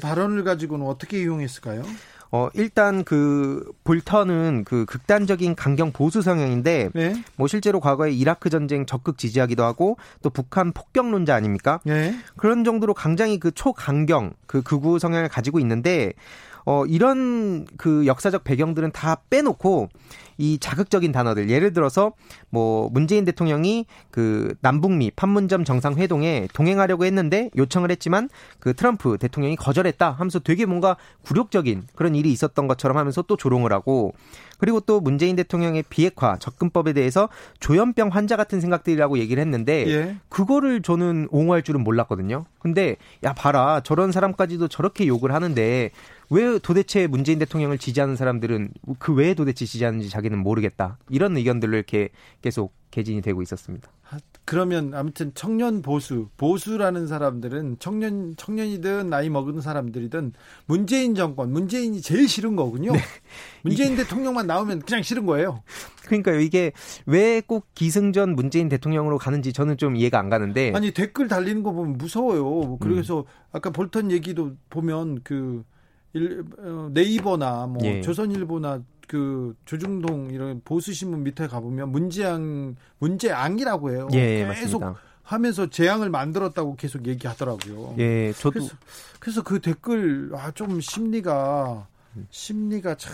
[0.00, 1.82] 발언을 가지고는 어떻게 이용했을까요?
[2.32, 7.24] 어, 일단 그 볼턴은 그 극단적인 강경 보수 성향인데 네.
[7.36, 11.80] 뭐 실제로 과거에 이라크 전쟁 적극 지지하기도 하고 또 북한 폭격론자 아닙니까?
[11.84, 12.14] 네.
[12.36, 16.12] 그런 정도로 굉장히 그 초강경 그 극우 성향을 가지고 있는데
[16.64, 19.88] 어, 이런 그 역사적 배경들은 다 빼놓고
[20.40, 22.12] 이 자극적인 단어들 예를 들어서
[22.48, 30.12] 뭐 문재인 대통령이 그 남북미 판문점 정상회동에 동행하려고 했는데 요청을 했지만 그 트럼프 대통령이 거절했다
[30.12, 34.14] 하면서 되게 뭔가 굴욕적인 그런 일이 있었던 것처럼 하면서 또 조롱을 하고
[34.56, 37.28] 그리고 또 문재인 대통령의 비핵화 접근법에 대해서
[37.60, 40.16] 조현병 환자 같은 생각들이라고 얘기를 했는데 예.
[40.30, 42.46] 그거를 저는 옹호할 줄은 몰랐거든요.
[42.60, 45.90] 근데 야 봐라 저런 사람까지도 저렇게 욕을 하는데
[46.30, 50.96] 왜 도대체 문재인 대통령을 지지하는 사람들은 그 왜 도대체 지지하는지 자기는 모르겠다.
[51.10, 53.88] 이런 의견들로 이렇게 계속 개진이 되고 있었습니다.
[54.10, 60.32] 아, 그러면 아무튼 청년 보수, 보수라는 사람들은 청년 청년이든 나이 먹은 사람들이든
[60.66, 62.92] 문재인 정권, 문재인이 제일 싫은 거군요.
[62.92, 62.98] 네.
[63.62, 65.62] 문재인 대통령만 나오면 그냥 싫은 거예요.
[66.06, 66.72] 그러니까 이게
[67.06, 71.72] 왜 꼭 기승전 문재인 대통령으로 가는지 저는 좀 이해가 안 가는데 아니 댓글 달리는 거
[71.72, 72.78] 보면 무서워요.
[72.78, 73.24] 그래서 음.
[73.52, 75.64] 아까 볼턴 얘기도 보면 그
[76.12, 78.00] 일, 어, 네이버나 뭐 예.
[78.00, 84.08] 조선일보나 그 조중동 이런 보수 신문 밑에 가보면 문재앙 문재앙이라고 해요.
[84.12, 84.94] 예, 계속 맞습니다.
[85.22, 87.94] 하면서 재앙을 만들었다고 계속 얘기하더라고요.
[87.98, 88.76] 예, 저도 그래서,
[89.20, 91.86] 그래서 그 댓글 아 좀 심리가
[92.30, 93.12] 심리가 참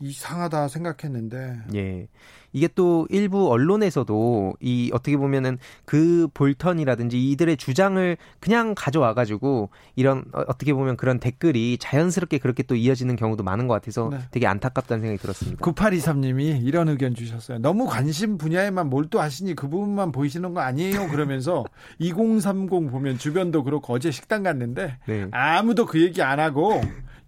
[0.00, 1.58] 이상하다 생각했는데.
[1.74, 2.08] 예.
[2.54, 10.24] 이게 또 일부 언론에서도 이 어떻게 보면은 그 볼턴이라든지 이들의 주장을 그냥 가져와 가지고 이런
[10.32, 14.18] 어, 어떻게 보면 그런 댓글이 자연스럽게 그렇게 또 이어지는 경우도 많은 것 같아서 네.
[14.30, 15.64] 되게 안타깝다는 생각이 들었습니다.
[15.64, 17.58] 9823님이 이런 의견 주셨어요.
[17.58, 21.08] 너무 관심 분야에만 몰두하시니 그 부분만 보이시는 거 아니에요?
[21.08, 21.64] 그러면서
[21.98, 25.26] 2030 보면 주변도 그렇고 어제 식당 갔는데 네.
[25.32, 26.80] 아무도 그 얘기 안 하고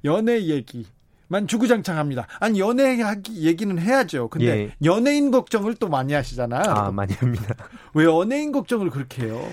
[0.04, 0.86] 연애 얘기
[1.28, 2.26] 만 주구장창합니다.
[2.40, 2.98] 아니 연애
[3.30, 4.28] 얘기는 해야죠.
[4.28, 4.74] 근데 예.
[4.84, 6.62] 연예인 걱정을 또 많이 하시잖아요.
[6.70, 7.54] 아 많이 합니다.
[7.94, 9.48] 왜 연예인 걱정을 그렇게 해요?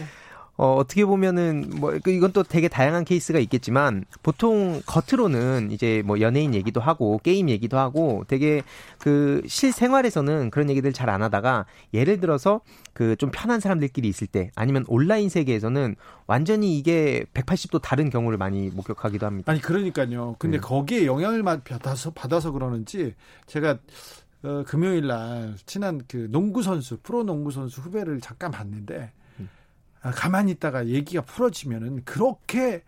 [0.55, 6.53] 어, 어떻게 보면은 뭐그 이건 또 되게 다양한 케이스가 있겠지만 보통 겉으로는 이제 뭐 연예인
[6.53, 8.61] 얘기도 하고 게임 얘기도 하고 되게
[8.99, 12.61] 그 실생활에서는 그런 얘기들 잘 안 하다가 예를 들어서
[12.93, 15.95] 그 좀 편한 사람들끼리 있을 때 아니면 온라인 세계에서는
[16.27, 19.51] 완전히 이게 180도 다른 경우를 많이 목격하기도 합니다.
[19.51, 20.35] 아니 그러니까요.
[20.39, 20.61] 근데 네.
[20.61, 23.77] 거기에 영향을 받아서 받아서 그러는지 제가
[24.43, 29.22] 어, 금요일 날 친한 그 농구 선수 프로 농구 선수 후배를 잠깐 봤는데 아,
[30.11, 32.83] 가만히 있다가 얘기가 풀어지면은 그렇게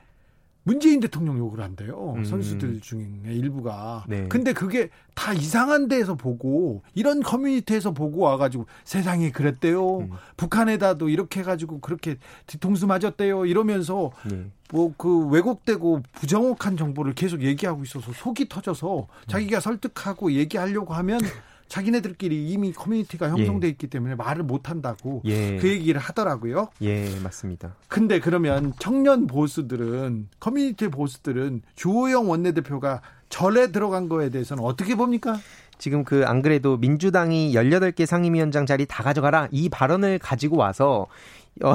[0.67, 2.15] 문재인 대통령 욕을 한대요.
[2.17, 2.25] 음.
[2.25, 4.03] 선수들 중에 일부가.
[4.07, 4.27] 네.
[4.27, 9.99] 근데 그게 다 이상한 데에서 보고 이런 커뮤니티에서 보고 와가지고 세상이 그랬대요.
[9.99, 10.09] 음.
[10.37, 13.45] 북한에다도 이렇게 해가지고 그렇게 뒤통수 맞았대요.
[13.45, 14.47] 이러면서 네.
[14.71, 21.19] 뭐그 왜곡되고 부정확한 정보를 계속 얘기하고 있어서 속이 터져서 자기가 설득하고 얘기하려고 하면
[21.67, 23.71] 자기네들끼리 이미 커뮤니티가 형성돼 예.
[23.71, 25.57] 있기 때문에 말을 못 한다고 예.
[25.57, 26.69] 그 얘기를 하더라고요.
[26.81, 27.75] 예, 맞습니다.
[27.87, 35.37] 근데 그러면 청년 보수들은 커뮤니티 보수들은 주호영 원내대표가 절에 들어간 거에 대해서는 어떻게 봅니까?
[35.77, 41.07] 지금 그 안 그래도 민주당이 18개 상임위원장 자리 다 가져가라 이 발언을 가지고 와서
[41.63, 41.73] 어,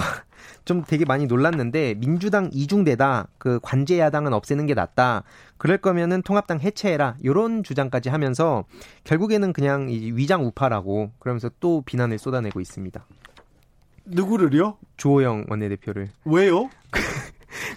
[0.64, 5.24] 좀 되게 많이 놀랐는데 민주당 이중대다 그 관제 야당은 없애는 게 낫다.
[5.56, 7.16] 그럴 거면은 통합당 해체해라.
[7.24, 8.64] 요런 주장까지 하면서
[9.04, 13.04] 결국에는 그냥 위장 우파라고 그러면서 또 비난을 쏟아내고 있습니다.
[14.06, 14.76] 누구를요?
[14.96, 16.10] 조호영 원내대표를.
[16.24, 16.70] 왜요?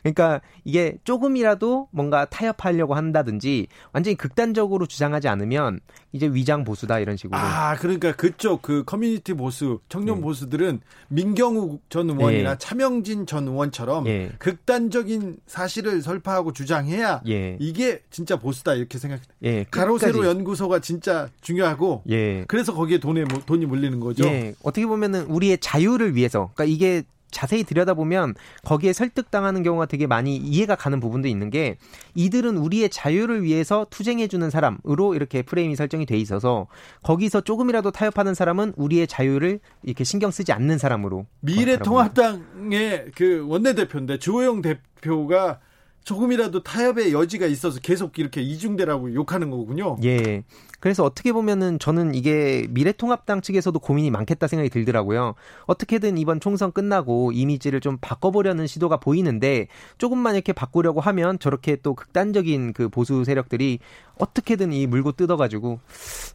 [0.03, 5.79] 그러니까 이게 조금이라도 뭔가 타협하려고 한다든지 완전히 극단적으로 주장하지 않으면
[6.11, 7.39] 이제 위장 보수다 이런 식으로.
[7.39, 10.21] 아, 그러니까 그쪽 그 커뮤니티 보수, 청년 네.
[10.21, 12.57] 보수들은 민경욱 전 의원이나 네.
[12.59, 14.29] 차명진 전 의원처럼 네.
[14.39, 17.57] 극단적인 사실을 설파하고 주장해야 예.
[17.59, 19.21] 이게 진짜 보수다 이렇게 생각.
[19.43, 22.03] 예, 가로세로 연구소가 진짜 중요하고.
[22.09, 22.43] 예.
[22.47, 24.25] 그래서 거기에 돈에 돈이 물리는 거죠.
[24.25, 24.53] 예.
[24.63, 30.75] 어떻게 보면은 우리의 자유를 위해서, 그러니까 이게 자세히 들여다보면 거기에 설득당하는 경우가 되게 많이 이해가
[30.75, 31.77] 가는 부분도 있는 게
[32.15, 36.67] 이들은 우리의 자유를 위해서 투쟁해주는 사람으로 이렇게 프레임이 설정이 돼 있어서
[37.01, 44.61] 거기서 조금이라도 타협하는 사람은 우리의 자유를 이렇게 신경 쓰지 않는 사람으로 미래통합당의 그 원내대표인데 주호영
[44.61, 45.59] 대표가
[46.03, 49.97] 조금이라도 타협의 여지가 있어서 계속 이렇게 이중대라고 욕하는 거군요.
[50.03, 50.43] 예.
[50.83, 55.33] 그래서 어떻게 보면은 저는 이게 미래통합당 측에서도 고민이 많겠다 생각이 들더라고요.
[55.65, 61.93] 어떻게든 이번 총선 끝나고 이미지를 좀 바꿔보려는 시도가 보이는데 조금만 이렇게 바꾸려고 하면 저렇게 또
[61.93, 63.79] 극단적인 그 보수 세력들이
[64.19, 65.79] 어떻게든 이 물고 뜯어가지고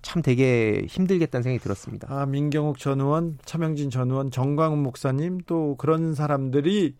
[0.00, 2.08] 참 되게 힘들겠다는 생각이 들었습니다.
[2.10, 6.94] 아, 민경욱 전 의원, 차명진 전 의원, 정광훈 목사님 또 그런 사람들이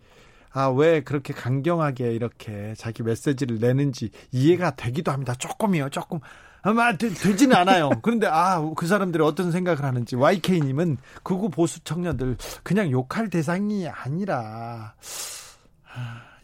[0.51, 5.33] 아, 왜 그렇게 강경하게 이렇게 자기 메시지를 내는지 이해가 되기도 합니다.
[5.35, 6.19] 조금이요, 조금.
[6.61, 7.89] 아마 되, 지는 않아요.
[8.01, 14.93] 그런데 아, 그 사람들이 어떤 생각을 하는지 YK님은 극우 보수 청년들 그냥 욕할 대상이 아니라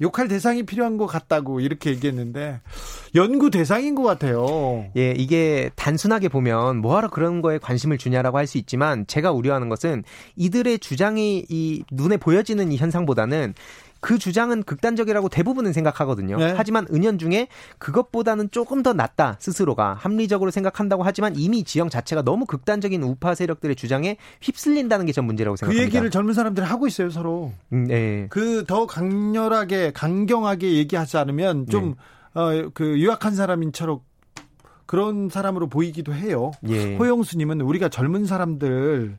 [0.02, 2.60] 욕할 대상이 필요한 것 같다고 이렇게 얘기했는데
[3.16, 4.86] 연구 대상인 것 같아요.
[4.98, 10.04] 예, 이게 단순하게 보면 뭐하러 그런 거에 관심을 주냐라고 할 수 있지만 제가 우려하는 것은
[10.36, 13.54] 이들의 주장이 이 눈에 보여지는 이 현상보다는
[14.00, 16.38] 그 주장은 극단적이라고 대부분은 생각하거든요.
[16.38, 16.54] 네.
[16.56, 17.48] 하지만 은연중에
[17.80, 23.76] 그것보다는 조금 더 낫다 스스로가 합리적으로 생각한다고 하지만 이미 지형 자체가 너무 극단적인 우파 세력들의
[23.76, 25.82] 주장에 휩쓸린다는 게 전 문제라고 그 생각합니다.
[25.82, 27.54] 그 얘기를 젊은 사람들이 하고 있어요 서로.
[27.74, 28.28] 음, 네.
[28.30, 31.96] 그 더 강렬하게 강경하게 얘기하지 않으면 좀그
[32.36, 32.42] 네.
[32.42, 34.00] 어, 그 유약한 사람인처럼
[34.86, 36.52] 그런 사람으로 보이기도 해요.
[36.68, 36.96] 예.
[36.96, 39.18] 호영수님은 우리가 젊은 사람들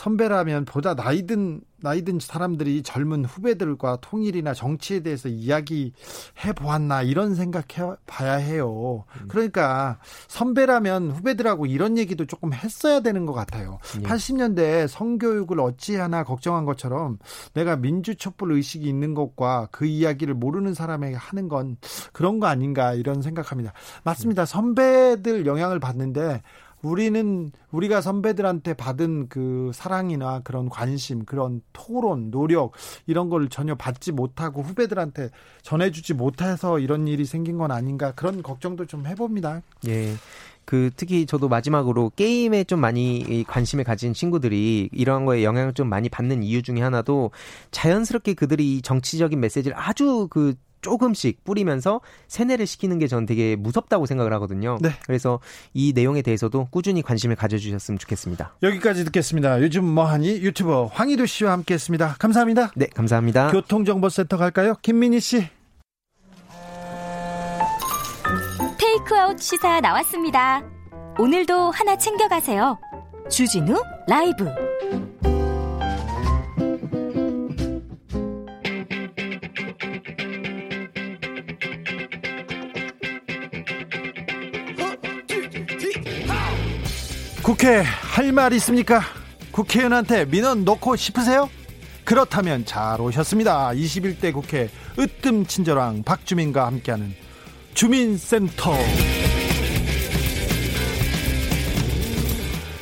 [0.00, 8.34] 선배라면 보다 나이든 나이든 사람들이 젊은 후배들과 통일이나 정치에 대해서 이야기해 보았나 이런 생각해 봐야
[8.34, 9.04] 해요.
[9.20, 9.28] 음.
[9.28, 13.78] 그러니까 선배라면 후배들하고 이런 얘기도 조금 했어야 되는 것 같아요.
[13.98, 14.02] 예.
[14.02, 17.18] 80년대 성교육을 어찌하나 걱정한 것처럼
[17.52, 21.76] 내가 민주 촛불 의식이 있는 것과 그 이야기를 모르는 사람에게 하는 건
[22.12, 23.74] 그런 거 아닌가 이런 생각합니다.
[24.04, 24.46] 맞습니다.
[24.46, 26.42] 선배들 영향을 받는데
[26.82, 32.72] 우리는 우리가 선배들한테 받은 그 사랑이나 그런 관심, 그런 토론, 노력
[33.06, 35.30] 이런 걸 전혀 받지 못하고 후배들한테
[35.62, 39.62] 전해주지 못해서 이런 일이 생긴 건 아닌가 그런 걱정도 좀 해봅니다.
[39.88, 40.14] 예.
[40.64, 46.08] 그 특히 저도 마지막으로 게임에 좀 많이 관심을 가진 친구들이 이러한 거에 영향을 좀 많이
[46.08, 47.32] 받는 이유 중에 하나도
[47.72, 54.32] 자연스럽게 그들이 정치적인 메시지를 아주 그 조금씩 뿌리면서 세뇌를 시키는 게 저는 되게 무섭다고 생각을
[54.34, 54.78] 하거든요.
[54.80, 54.90] 네.
[55.06, 55.40] 그래서
[55.74, 58.54] 이 내용에 대해서도 꾸준히 관심을 가져주셨으면 좋겠습니다.
[58.62, 59.60] 여기까지 듣겠습니다.
[59.62, 62.16] 요즘 뭐하니 유튜버 황희도 씨와 함께했습니다.
[62.18, 62.72] 감사합니다.
[62.76, 63.50] 네, 감사합니다.
[63.50, 64.74] 교통정보센터 갈까요?
[64.82, 65.48] 김민희 씨.
[68.78, 70.62] 테이크아웃 시사 나왔습니다.
[71.18, 72.78] 오늘도 하나 챙겨가세요.
[73.28, 74.69] 주진우 라이브.
[87.50, 89.00] 국회 할 말 있습니까?
[89.50, 91.50] 국회의원한테 민원 놓고 싶으세요?
[92.04, 93.70] 그렇다면 잘 오셨습니다.
[93.70, 97.12] 21대 국회 으뜸 친절왕 박주민과 함께하는
[97.74, 98.72] 주민센터.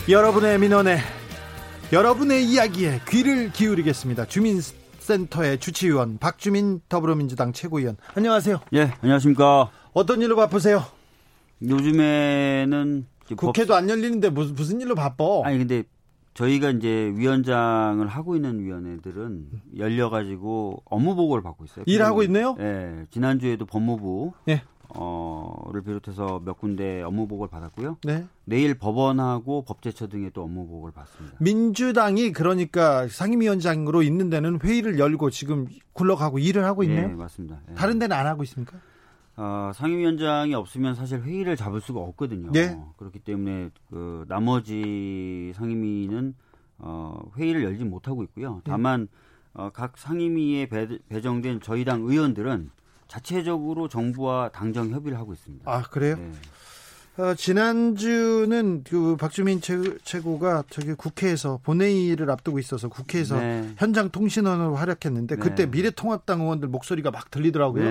[0.07, 0.99] 여러분의 민원에
[1.91, 4.27] 여러분의 이야기에 귀를 기울이겠습니다.
[4.27, 7.97] 주민센터의 주치의원 박주민 더불어민주당 최고위원.
[8.15, 8.61] 안녕하세요.
[8.75, 9.71] 예, 안녕하십니까.
[9.95, 10.85] 어떤 일로 바쁘세요?
[11.63, 15.25] 요즘에는 국회도 안 열리는데 무슨 무슨 일로 바빠?
[15.45, 15.85] 아니 근데
[16.35, 21.85] 저희가 이제 위원장을 하고 있는 위원회들은 열려가지고 업무 보고를 받고 있어요.
[21.87, 22.57] 일하고 있네요?
[22.61, 23.07] 예.
[23.11, 24.33] 지난주에도 법무부.
[24.49, 24.63] 예.
[24.95, 27.99] 어,를 비롯해서 몇 군데 업무 보고를 받았고요.
[28.05, 28.25] 네.
[28.45, 31.37] 내일 법원하고 법제처 등의 또 업무 보고를 받습니다.
[31.41, 37.09] 민주당이 그러니까 상임위원장으로 있는 데는 회의를 열고 지금 굴러가고 일을 하고 있네요.
[37.09, 37.61] 네, 맞습니다.
[37.71, 37.75] 예.
[37.75, 38.79] 다른 데는 안 하고 있습니까?
[39.41, 42.51] 어, 상임위원장이 없으면 사실 회의를 잡을 수가 없거든요.
[42.51, 42.77] 네.
[42.97, 46.35] 그렇기 때문에 그 나머지 상임위는
[46.79, 48.57] 어, 회의를 열지 못하고 있고요.
[48.57, 48.61] 네.
[48.65, 49.07] 다만
[49.55, 52.71] 어, 각 상임위에 배, 배정된 저희 당 의원들은
[53.07, 55.71] 자체적으로 정부와 당정 협의를 하고 있습니다.
[55.71, 56.17] 아 그래요?
[56.17, 56.33] 네.
[57.23, 59.77] 어, 지난주는 그 박주민 최,
[60.21, 63.73] 고 가 저기 국회에서 본회의를 앞두고 있어서 국회에서 네.
[63.77, 65.41] 현장 통신원으로 활약했는데 네.
[65.41, 67.85] 그때 미래통합당 의원들 목소리가 막 들리더라고요.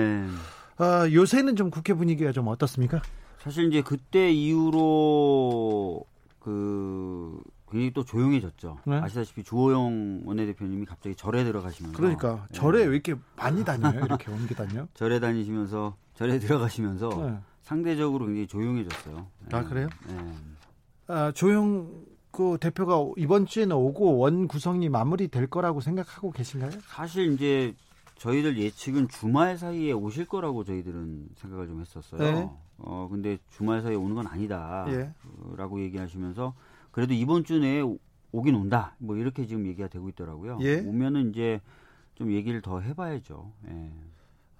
[0.78, 0.84] 네.
[0.84, 3.02] 어, 요새는 좀 국회 분위기가 좀 어떻습니까?
[3.38, 6.04] 사실 이제 그때 이후로
[6.38, 8.78] 그 굉장히 또 조용해졌죠.
[8.86, 8.96] 네.
[8.96, 12.58] 아시다시피 주호영 원내대표님이 갑자기 절에 들어가시면서 그러니까 네.
[12.58, 14.04] 절에 왜 이렇게 많이 다녀요?
[14.04, 14.86] 이렇게 옮겨 다녀?
[14.94, 17.38] 절에 다니시면서 절에 들어가시면서 네.
[17.62, 19.26] 상대적으로 굉장히 조용해졌어요.
[19.52, 19.68] 아, 네.
[19.68, 19.88] 그래요?
[20.06, 20.34] 네.
[21.08, 26.70] 아, 조용 그 대표가 이번 주에는 오고 원 구성이 마무리될 거라고 생각하고 계신가요?
[26.86, 27.74] 사실 이제
[28.18, 32.20] 저희들 예측은 주말 사이에 오실 거라고 저희들은 생각을 좀 했었어요.
[32.20, 32.50] 네.
[32.78, 34.28] 어 근데 주말 사이에 오는 건 예.
[34.30, 36.54] 아니다라고 얘기하시면서
[36.90, 37.98] 그래도 이번 주 내에 오-
[38.32, 38.94] 오긴 온다.
[38.98, 40.58] 뭐 이렇게 지금 얘기가 되고 있더라고요.
[40.62, 40.80] 예.
[40.80, 41.60] 오면은 이제
[42.14, 43.52] 좀 얘기를 더 해봐야죠.
[43.70, 43.90] 예.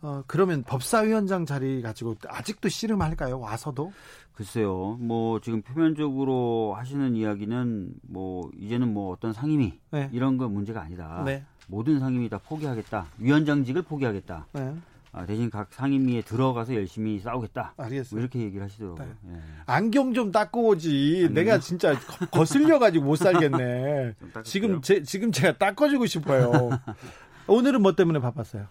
[0.01, 3.40] 어, 그러면 법사위원장 자리 가지고 아직도 씨름할까요?
[3.40, 3.92] 와서도?
[4.33, 4.97] 글쎄요.
[5.01, 10.09] 뭐 지금 표면적으로 하시는 이야기는 뭐 이제는 뭐 어떤 상임위 네.
[10.12, 11.25] 이런 건 문제가 아니다.
[11.25, 11.44] 네.
[11.68, 13.07] 모든 상임위 다 포기하겠다.
[13.18, 14.46] 위원장직을 포기하겠다.
[14.52, 14.74] 네.
[15.12, 17.74] 아, 대신 각 상임위에 들어가서 열심히 싸우겠다.
[17.76, 18.20] 뭐 알겠어요.
[18.20, 19.04] 이렇게 얘기를 하시더라고요.
[19.22, 19.35] 네.
[19.35, 19.40] 예.
[19.66, 21.24] 안경 좀 닦고 오지.
[21.26, 21.28] 아니요.
[21.35, 24.14] 내가 진짜 거- 거슬려가지고 못 살겠네.
[24.44, 26.70] 지금 제, 지금 제가 닦아주고 싶어요.
[27.46, 28.66] 오늘은 뭐 때문에 바빴어요?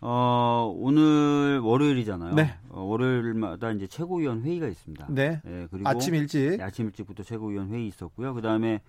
[0.00, 2.34] 어, 오늘 월요일이잖아요.
[2.34, 2.54] 네.
[2.70, 5.06] 어, 월요일마다 이제 최고위원 회의가 있습니다.
[5.10, 5.40] 네.
[5.44, 6.56] 예, 그리고 아침 일찍.
[6.56, 8.34] 네, 아침 일찍부터 최고위원 회의 있었고요.
[8.34, 8.80] 그 다음에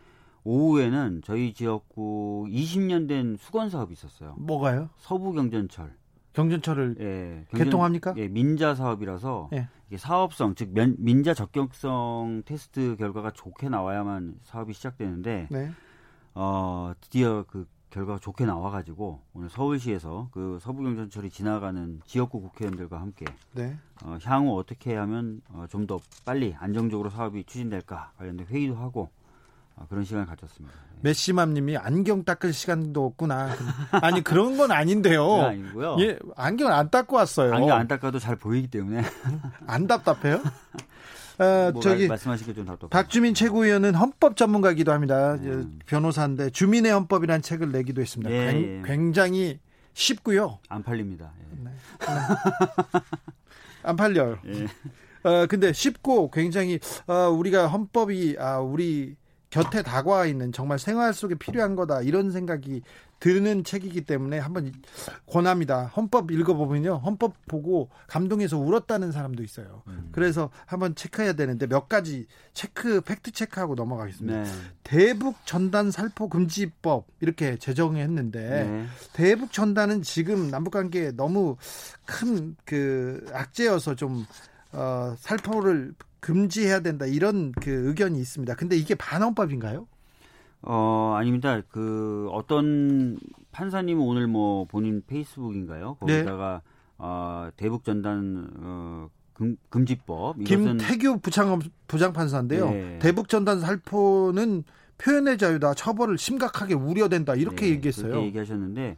[0.43, 4.35] 오후에는 저희 지역구 20년 된 수건 사업이 있었어요.
[4.37, 4.89] 뭐가요?
[4.97, 5.93] 서부 경전철.
[6.33, 8.13] 경전철을 예, 개통합니까?
[8.17, 9.67] 예, 민자 사업이라서 예.
[9.87, 15.71] 이게 사업성 즉 면- 민자 적격성 테스트 결과가 좋게 나와야만 사업이 시작되는데 네.
[16.35, 23.25] 어, 드디어 그 결과가 좋게 나와가지고 오늘 서울시에서 그 서부경전철이 지나가는 지역구 국회의원들과 함께
[23.55, 23.75] 네.
[24.05, 29.18] 어, 향후 어떻게 하면 어, 좀 더 빨리 안정적으로 사업이 추진될까 관련된 회의도 하고 어,
[29.87, 30.75] 그런 시간을 가졌습니다.
[31.01, 33.49] 메시맘님이 안경 닦을 시간도 없구나.
[34.01, 35.41] 아니 그런 건 아닌데요.
[35.43, 35.95] 아니고요.
[36.01, 37.53] 예, 안경 안 닦고 왔어요.
[37.53, 39.03] 안경 안 닦아도 잘 보이기 때문에
[39.65, 40.41] 안 답답해요?
[41.39, 42.89] 어, 뭐 저기 말- 말씀하시기 좀 답답해요.
[42.89, 45.37] 박주민 최고위원은 헌법 전문가이기도 합니다.
[45.39, 45.63] 네.
[45.85, 48.29] 변호사인데 주민의 헌법이라는 책을 내기도 했습니다.
[48.29, 48.81] 예, 굉- 예.
[48.85, 49.59] 굉장히
[49.93, 50.59] 쉽고요.
[50.67, 51.31] 안 팔립니다.
[51.39, 51.63] 예.
[51.63, 51.71] 네.
[53.83, 54.39] 안 팔려요.
[54.47, 54.67] 예.
[55.23, 59.15] 어, 근데 쉽고 굉장히 어, 우리가 헌법이 아, 우리
[59.49, 62.81] 곁에 다가와 있는 정말 생활 속에 필요한 거다 이런 생각이
[63.19, 64.71] 드는 책이기 때문에 한번
[65.25, 65.87] 권합니다.
[65.87, 67.01] 헌법 읽어보면요.
[67.03, 69.83] 헌법 보고 감동해서 울었다는 사람도 있어요.
[69.87, 70.09] 음.
[70.13, 74.43] 그래서 한번 체크해야 되는데 몇 가지 체크, 팩트 체크하고 넘어가겠습니다.
[74.43, 74.49] 네.
[74.83, 78.85] 대북 전단 살포 금지법 이렇게 제정했는데 네.
[79.11, 81.57] 대북 전단은 지금 남북 관계에 너무
[82.05, 84.25] 큰 그 악재여서 좀
[84.71, 88.55] 어, 살포를 금지해야 된다 이런 그 의견이 있습니다.
[88.55, 89.87] 근데 이게 반헌법인가요?
[90.61, 91.61] 어, 아닙니다.
[91.69, 93.17] 그 어떤
[93.51, 95.97] 판사님은 오늘 뭐 본인 페이스북인가요?
[96.05, 96.17] 네.
[96.17, 96.61] 거기다가
[96.97, 102.69] 어, 대북 전단 어, 금, 금지법 이것은 김태규 부장 부장 판사인데요.
[102.69, 102.99] 네.
[102.99, 104.63] 대북 전단 살포는
[104.97, 105.75] 표현의 자유다.
[105.75, 107.35] 처벌을 심각하게 우려된다.
[107.35, 108.09] 이렇게 네, 얘기했어요.
[108.09, 108.97] 그렇게 얘기하셨는데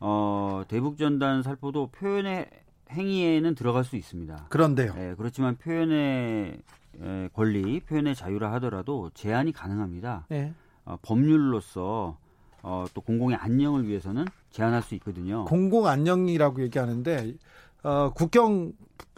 [0.00, 2.50] 어, 대북 전단 살포도 표현의
[2.90, 4.46] 행위에는 들어갈 수 있습니다.
[4.48, 4.94] 그런데요.
[4.98, 6.58] 예, 그렇지만 표현의
[7.02, 10.26] 에, 권리, 표현의 자유라 하더라도 제한이 가능합니다.
[10.32, 10.52] 예.
[10.84, 12.16] 어, 법률로서
[12.62, 15.44] 어, 또 공공의 안녕을 위해서는 제한할 수 있거든요.
[15.44, 17.34] 공공 안녕이라고 얘기하는데
[17.82, 18.72] 어, 국경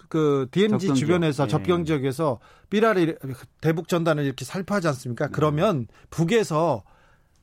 [0.08, 1.48] 그 DMZ 접경 주변에서 네.
[1.50, 2.40] 접경 지역에서
[2.70, 3.14] 삐라리
[3.60, 5.26] 대북 전단을 이렇게 살포하지 않습니까?
[5.26, 5.32] 네.
[5.32, 6.82] 그러면 북에서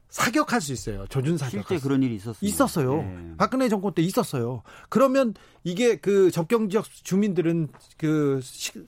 [0.10, 1.06] 사격할 수 있어요.
[1.08, 1.68] 조준 사격.
[1.68, 2.38] 실제 그런 일이 있었어요.
[2.42, 2.96] 있었어요.
[2.98, 3.34] 네.
[3.38, 4.64] 박근혜 정권 때 있었어요.
[4.90, 5.34] 그러면
[5.64, 8.40] 이게 그 접경 지역 주민들은 그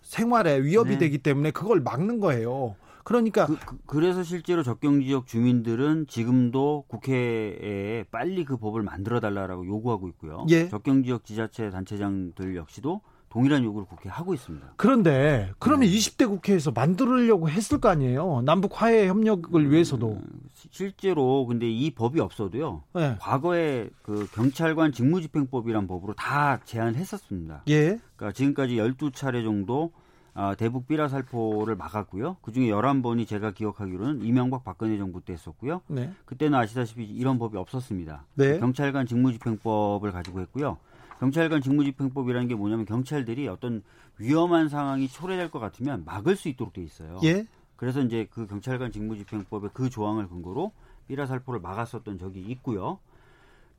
[0.03, 0.97] 생활에 위협이 네.
[0.97, 2.75] 되기 때문에 그걸 막는 거예요.
[3.03, 3.47] 그러니까
[3.85, 10.45] 그, 래서 실제로 접경 지역 주민들은 지금도 국회에 빨리 그 법을 만들어 달라라고 요구하고 있고요.
[10.49, 10.67] 예.
[10.67, 12.99] 접경 지역 지자체 단체장들 역시도
[13.37, 14.73] 동일한 요구를 국회에 하고 있습니다.
[14.77, 15.95] 그런데 그러면 네.
[15.95, 18.41] 20대 국회에서 만들려고 했을 거 아니에요.
[18.43, 20.13] 남북 화해 협력을 위해서도.
[20.13, 20.23] 음,
[20.71, 22.81] 실제로 근데 이 법이 없어도요.
[22.95, 23.15] 네.
[23.19, 27.61] 과거에 그 경찰관 직무집행법이란 법으로 다 제안했었습니다.
[27.67, 27.99] 예.
[28.15, 29.91] 그러니까 지금까지 12차례 정도
[30.33, 32.37] 아, 대북 비라 살포를 막았고요.
[32.41, 35.81] 그중에 11번이 제가 기억하기로는 이명박 박근혜 정부 때 했었고요.
[35.87, 36.11] 네.
[36.25, 38.25] 그때는 아시다시피 이런 법이 없었습니다.
[38.35, 38.59] 네.
[38.59, 40.77] 경찰관 직무집행법을 가지고 했고요.
[41.19, 43.83] 경찰관 직무집행법이라는 게 뭐냐면 경찰들이 어떤
[44.17, 47.19] 위험한 상황이 초래될 것 같으면 막을 수 있도록 돼 있어요.
[47.23, 47.45] 예.
[47.75, 50.71] 그래서 이제 그 경찰관 직무집행법의 그 조항을 근거로
[51.07, 52.99] 삐라 살포를 막았었던 적이 있고요.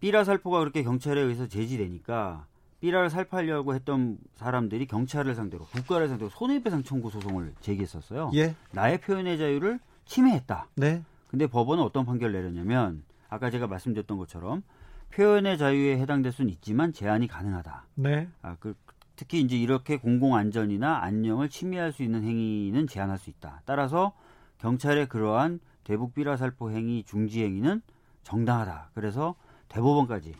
[0.01, 2.47] 삐라 살포가 그렇게 경찰에 의해서 제지되니까
[2.81, 8.31] 삐라를 살포하려고 했던 사람들이 경찰을 상대로 국가를 상대로 손해배상 청구 소송을 제기했었어요.
[8.35, 8.55] 예.
[8.71, 10.69] 나의 표현의 자유를 침해했다.
[10.77, 11.03] 네.
[11.29, 14.63] 근데 법원은 어떤 판결을 내렸냐면 아까 제가 말씀드렸던 것처럼
[15.11, 17.85] 표현의 자유에 해당될 수는 있지만 제한이 가능하다.
[17.95, 18.29] 네.
[18.43, 18.75] 아, 그,
[19.17, 23.63] 특히 이제 이렇게 공공 안전이나 안녕을 침해할 수 있는 행위는 제한할 수 있다.
[23.65, 24.13] 따라서
[24.59, 27.83] 경찰의 그러한 대북 삐라 살포 행위 중지 행위는
[28.23, 28.91] 정당하다.
[28.95, 29.35] 그래서
[29.69, 30.35] 대법원까지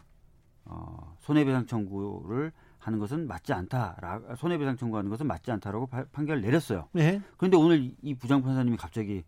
[0.67, 3.97] 어, 손해배상 청구를 하는 것은 맞지 않다.
[4.37, 6.89] 손해배상 청구하는 것은 맞지 않다라고 파, 판결을 내렸어요.
[6.93, 7.21] 네.
[7.37, 9.25] 그런데 오늘 이 부장 판사님이 갑자기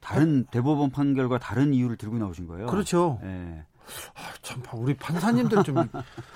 [0.00, 2.66] 다른 대법원 판결과 다른 이유를 들고 나오신 거예요.
[2.66, 3.20] 그렇죠.
[3.22, 3.64] 네.
[4.14, 5.76] 아, 참 우리 판사님들 좀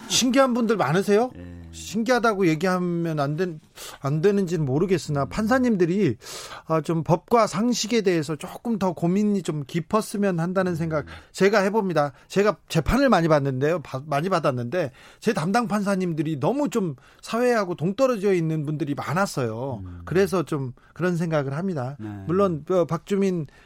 [0.08, 1.30] 신기한 분들 많으세요?
[1.34, 1.62] 네.
[1.70, 3.60] 신기하다고 얘기하면 안, 된,
[4.00, 6.16] 안 되는지는 모르겠으나 판사님들이
[6.66, 12.12] 아, 좀 법과 상식에 대해서 조금 더 고민이 좀 깊었으면 한다는 생각 제가 해봅니다.
[12.28, 13.80] 제가 재판을 많이 받는데요.
[13.80, 19.82] 바, 많이 받았는데 제 담당 판사님들이 너무 좀 사회하고 동떨어져 있는 분들이 많았어요.
[19.84, 20.02] 음.
[20.04, 21.96] 그래서 좀 그런 생각을 합니다.
[21.98, 22.08] 네.
[22.26, 23.65] 물론 어, 박주민 아,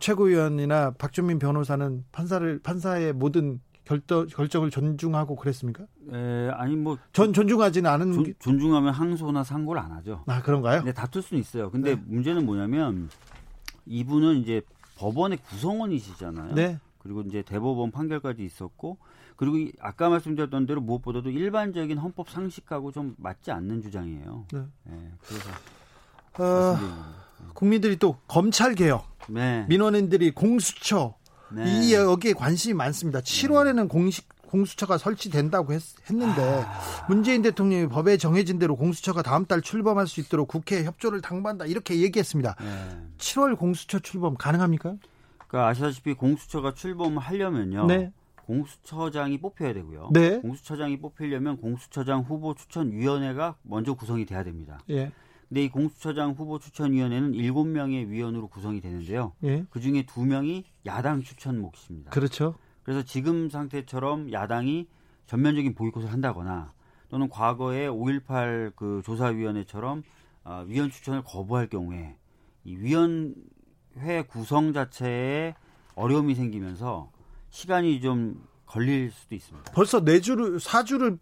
[0.00, 5.84] 최고위원이나 박주민 변호사는 판사를 판사의 모든 결정 결정을 존중하고 그랬습니까?
[6.12, 10.24] 에, 아니 뭐 전 존중하지는 않은 존, 존중하면 항소나 상고를 안 하죠.
[10.26, 10.82] 아 그런가요?
[10.82, 11.70] 네, 다툴 수는 있어요.
[11.70, 12.02] 근데 네.
[12.06, 13.08] 문제는 뭐냐면
[13.86, 14.62] 이분은 이제
[14.98, 16.54] 법원의 구성원이시잖아요.
[16.54, 16.78] 네.
[16.98, 18.98] 그리고 이제 대법원 판결까지 있었고
[19.36, 24.46] 그리고 아까 말씀드렸던 대로 무엇보다도 일반적인 헌법 상식하고 좀 맞지 않는 주장이에요.
[24.52, 24.64] 네.
[24.84, 25.50] 네 그래서
[26.38, 26.78] 어,
[27.54, 29.64] 국민들이 또 검찰 개혁 네.
[29.68, 31.14] 민원인들이 공수처
[31.50, 31.64] 네.
[31.66, 33.20] 이 여기에 관심이 많습니다.
[33.20, 37.06] 7월에는 공식 공수처가 설치된다고 했, 는데 아...
[37.08, 42.00] 문재인 대통령이 법에 정해진 대로 공수처가 다음 달 출범할 수 있도록 국회 협조를 당부한다 이렇게
[42.00, 42.56] 얘기했습니다.
[42.58, 42.98] 네.
[43.18, 44.94] 7월 공수처 출범 가능합니까?
[45.48, 47.86] 그러니까 아시다시피 공수처가 출범하려면요.
[47.86, 48.12] 네.
[48.46, 50.10] 공수처장이 뽑혀야 되고요.
[50.12, 50.38] 네.
[50.38, 54.78] 공수처장이 뽑히려면 공수처장 후보 추천 위원회가 먼저 구성이 돼야 됩니다.
[54.90, 55.10] 예.
[55.48, 59.32] 근데 이 공수처장 후보 추천위원회는 7명의 위원으로 구성이 되는데요.
[59.44, 59.64] 예.
[59.70, 62.10] 그 중에 2명이 야당 추천 몫입니다.
[62.10, 62.56] 그렇죠.
[62.82, 64.88] 그래서 지금 상태처럼 야당이
[65.26, 66.72] 전면적인 보이콧을 한다거나
[67.08, 70.02] 또는 과거에 5.18 그 조사위원회처럼
[70.44, 72.16] 어, 위원 추천을 거부할 경우에
[72.64, 75.54] 이 위원회 구성 자체에
[75.94, 77.10] 어려움이 생기면서
[77.50, 79.72] 시간이 좀 걸릴 수도 있습니다.
[79.72, 81.18] 벌써 네 주를 사 주를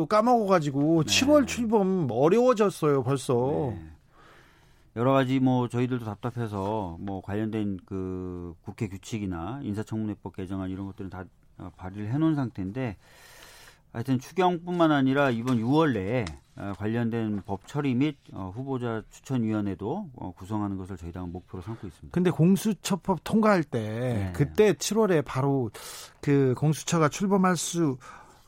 [0.00, 1.12] 그 까먹어가지고 네.
[1.12, 3.72] 7월 출범 어려워졌어요 벌써.
[3.74, 3.92] 네.
[4.96, 11.24] 여러 가지 뭐 저희들도 답답해서 뭐 관련된 그 국회 규칙이나 인사청문회법 개정안 이런 것들은 다
[11.76, 12.96] 발의를 해놓은 상태인데
[13.92, 16.24] 하여튼 추경뿐만 아니라 이번 6월 내에
[16.56, 21.86] 어, 관련된 법 처리 및 어, 후보자 추천위원회도 어, 구성하는 것을 저희 당은 목표로 삼고
[21.86, 22.14] 있습니다.
[22.14, 24.32] 근데 공수처법 통과할 때 네.
[24.34, 25.70] 그때 7월에 바로
[26.20, 27.96] 그 공수처가 출범할 수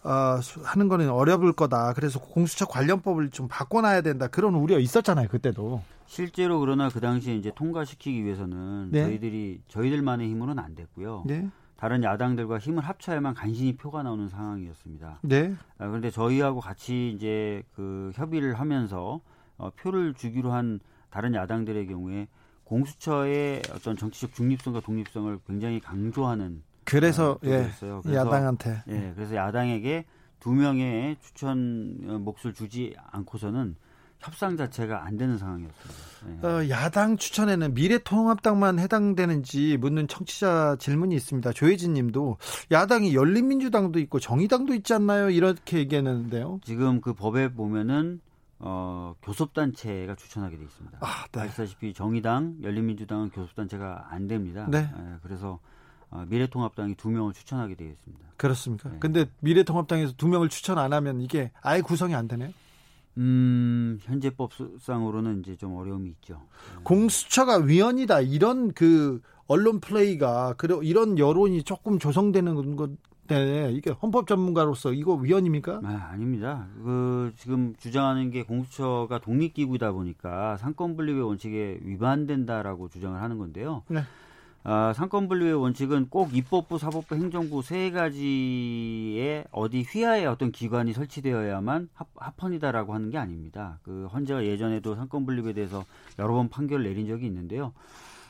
[0.05, 1.95] 어, 하는 거는 어려울 거다.
[1.95, 4.29] 그래서 공수처 관련법을 좀 바꿔놔야 된다.
[4.29, 5.29] 그런 우려 있었잖아요.
[5.29, 5.83] 그때도.
[6.07, 9.05] 실제로 그러나 그 당시에 이제 통과시키기 위해서는 네.
[9.05, 11.25] 저희들이 저희들만의 힘으로는 안 됐고요.
[11.27, 11.49] 네.
[11.77, 15.21] 다른 야당들과 힘을 합쳐야만 간신히 표가 나오는 상황이었습니다.
[15.23, 15.55] 네.
[15.79, 19.21] 아, 그런데 저희하고 같이 이제 그 협의를 하면서
[19.57, 20.81] 어, 표를 주기로 한
[21.11, 22.29] 다른 야당들의 경우에
[22.65, 30.05] 공수처의 어떤 정치적 중립성과 독립성을 굉장히 강조하는 그래서 아, 예, 그래서, 야당한테 예, 그래서 야당에게
[30.41, 33.77] 두 명의 추천 어, 몫을 주지 않고서는
[34.19, 36.43] 협상 자체가 안 되는 상황이었습니다.
[36.43, 36.47] 예.
[36.47, 41.53] 어, 야당 추천에는 미래통합당만 해당되는지 묻는 청취자 질문이 있습니다.
[41.53, 42.39] 조혜진 님도
[42.71, 45.29] 야당이 열린민주당도 있고 정의당도 있지 않나요?
[45.31, 46.61] 이렇게 얘기했는데요.
[46.65, 48.21] 지금 그 법에 보면은
[48.59, 50.99] 어, 교섭단체가 추천하게 돼 있습니다.
[51.03, 51.41] 아, 네.
[51.43, 54.67] 아시다시피 정의당, 열린민주당은 교섭단체가 안 됩니다.
[54.71, 54.79] 네.
[54.79, 55.74] 예, 그래서 어,
[56.29, 58.25] 미래통합당이 두 명을 추천하게 되어 있습니다.
[58.37, 58.89] 그렇습니까?
[58.91, 58.97] 네.
[59.01, 62.51] 근데 미래통합당에서 두 명을 추천 안 하면 이게 아예 구성이 안 되네요?
[63.17, 66.35] 음, 현재법상으로는 이제 좀 어려움이 있죠.
[66.77, 66.83] 네.
[66.83, 68.21] 공수처가 위헌이다.
[68.23, 72.91] 이런 그 언론 플레이가 그리고 이런 여론이 조금 조성되는 것
[73.27, 75.81] 네, 이게 헌법 전문가로서 이거 위헌입니까?
[75.83, 76.67] 아, 아닙니다.
[76.83, 83.83] 그 지금 주장하는 게 공수처가 독립기구이다 보니까 상권 분립의 원칙에 위반된다라고 주장을 하는 건데요.
[83.89, 84.03] 네.
[84.67, 91.91] 아, 상권 분립의 원칙은 꼭 입법부, 사법부, 행정부 세 가지의 어디 휘하에 어떤 기관이 설치되어야만
[91.93, 93.79] 합, 합헌이다라고 하는 게 아닙니다.
[93.83, 95.85] 그 헌재가 예전에도 상권 분립에 대해서
[96.19, 97.75] 여러 번 판결을 내린 적이 있는데요.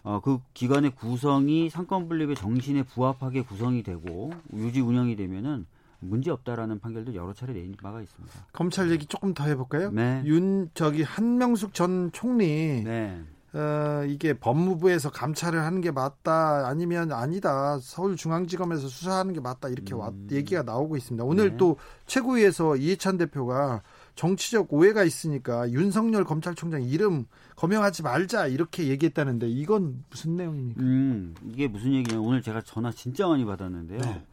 [0.03, 5.66] 어, 그 기관의 구성이 상권 분립의 정신에 부합하게 구성이 되고 유지 운영이 되면은
[6.01, 8.47] 문제 없다라는 판결도 여러 차례 내린 바가 있습니다.
[8.53, 9.93] 검찰 얘기 조금 더 해볼까요?
[9.93, 10.22] 네.
[10.26, 13.22] 윤 저기 한명숙 전 총리 네.
[13.55, 20.00] 어, 이게 법무부에서 감찰을 하는 게 맞다 아니면 아니다 서울중앙지검에서 수사하는 게 맞다 이렇게 음.
[20.00, 21.22] 와, 얘기가 나오고 있습니다.
[21.24, 21.57] 오늘 네.
[21.57, 21.76] 또
[22.07, 23.82] 최고위에서 이해찬 대표가
[24.16, 30.80] 정치적 오해가 있으니까 윤석열 검찰총장 이름 거명하지 말자 이렇게 얘기했다는데 이건 무슨 내용입니까?
[30.82, 34.00] 음, 이게 무슨 얘기냐 오늘 제가 전화 진짜 많이 받았는데요.
[34.00, 34.26] 네.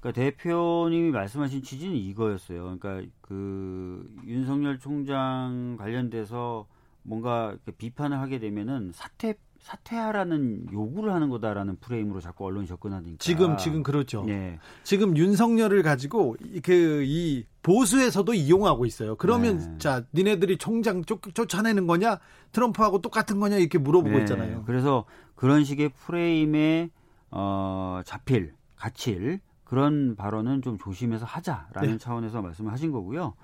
[0.00, 2.76] 그러니까 대표님이 말씀하신 취지는 이거였어요.
[2.80, 6.66] 그러니까 그 윤석열 총장 관련돼서
[7.02, 13.82] 뭔가 비판을 하게 되면은 사퇴 사퇴하라는 요구를 하는 거다라는 프레임으로 자꾸 언론이 접근하니까 지금 지금
[13.82, 14.24] 그렇죠.
[14.24, 14.58] 네.
[14.84, 19.16] 지금 윤석열을 가지고 그 이 보수에서도 이용하고 있어요.
[19.16, 19.78] 그러면 네.
[19.78, 22.18] 자 니네들이 총장 쫓, 쫓아내는 거냐
[22.52, 24.20] 트럼프하고 똑같은 거냐 이렇게 물어보고 네.
[24.20, 24.64] 있잖아요.
[24.64, 26.90] 그래서 그런 식의 프레임에
[27.30, 31.98] 어, 잡힐 갇힐 그런 발언은 좀 조심해서 하자라는 네.
[31.98, 33.34] 차원에서 말씀을 하신 거고요.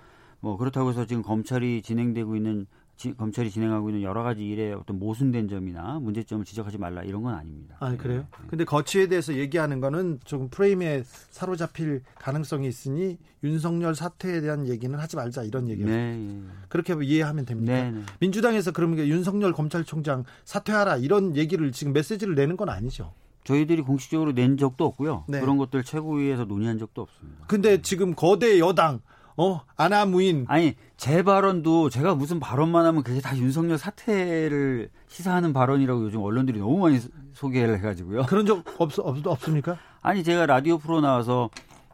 [0.41, 2.67] 뭐 그렇다고 해서 지금 검찰이 진행되고 있는
[2.97, 7.35] 지, 검찰이 진행하고 있는 여러 가지 일에 어떤 모순된 점이나 문제점을 지적하지 말라 이런 건
[7.35, 7.77] 아닙니다.
[7.79, 8.27] 아 그래요?
[8.31, 8.47] 네.
[8.49, 15.17] 근데 거취에 대해서 얘기하는 거는 조금 프레임에 사로잡힐 가능성이 있으니 윤석열 사퇴에 대한 얘기는 하지
[15.17, 15.89] 말자 이런 얘기예요.
[15.89, 16.43] 네, 예.
[16.69, 17.73] 그렇게 이해하면 됩니다.
[17.73, 18.03] 네, 네.
[18.21, 23.13] 민주당에서 그러면 윤석열 검찰총장 사퇴하라 이런 얘기를 지금 메시지를 내는 건 아니죠.
[23.45, 25.25] 저희들이 공식적으로 낸 적도 없고요.
[25.29, 25.41] 네.
[25.41, 27.45] 그런 것들 최고위에서 논의한 적도 없습니다.
[27.47, 29.01] 근데 지금 거대 여당
[29.37, 36.05] 어 아나무인 아니 제 발언도 제가 무슨 발언만 하면 그게 다 윤석열 사퇴를 시사하는 발언이라고
[36.05, 36.99] 요즘 언론들이 너무 많이
[37.35, 38.23] 소개를 해가지고요.
[38.27, 39.77] 그런 적 없, 없 없습니까?
[40.01, 41.51] 아니 제가 라디오 프로 나와서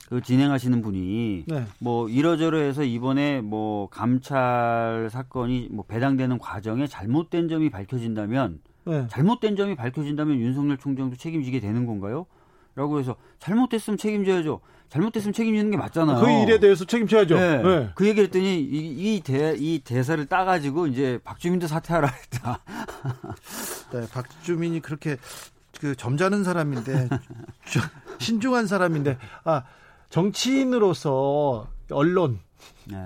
[0.09, 1.65] 그 진행하시는 분이 네.
[1.79, 9.07] 뭐 이러저러해서 이번에 뭐 감찰 사건이 뭐 배당되는 과정에 잘못된 점이 밝혀진다면 네.
[9.09, 12.27] 잘못된 점이 밝혀진다면 윤석열 총장도 책임지게 되는 건가요?
[12.75, 14.61] 라고 해서 잘못됐으면 책임져야죠.
[14.89, 16.21] 잘못됐으면 책임지는 게 맞잖아요.
[16.21, 17.35] 그 일에 대해서 책임져야죠.
[17.35, 17.63] 네.
[17.63, 17.91] 네.
[17.95, 22.61] 그 얘기를 했더니 이, 이, 대, 이 대사를 따가지고 이제 박주민도 사퇴하라 했다.
[23.93, 25.17] 네, 박주민이 그렇게
[25.81, 27.09] 그 점잖은 사람인데
[28.21, 29.65] 신중한 사람인데 아
[30.11, 32.39] 정치인으로서 언론
[32.85, 32.97] 네.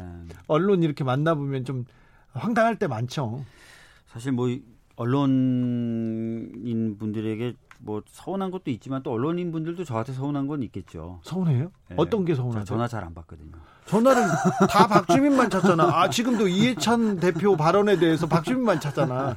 [0.46, 1.84] 언론 이렇게 만나보면 좀
[2.32, 3.44] 황당할 때 많죠.
[4.08, 4.48] 사실 뭐
[4.96, 11.20] 언론인 분들에게 뭐 서운한 것도 있지만 또 언론인 분들도 저한테 서운한 건 있겠죠.
[11.24, 11.70] 서운해요?
[11.88, 11.94] 네.
[11.98, 12.64] 어떤 게 서운하죠?
[12.64, 13.52] 전화 잘 안 받거든요.
[13.86, 14.22] 전화를
[14.68, 15.84] 다 박주민만 찾잖아.
[15.84, 19.36] 아 지금도 이해찬 대표 발언에 대해서 박주민만 찾잖아.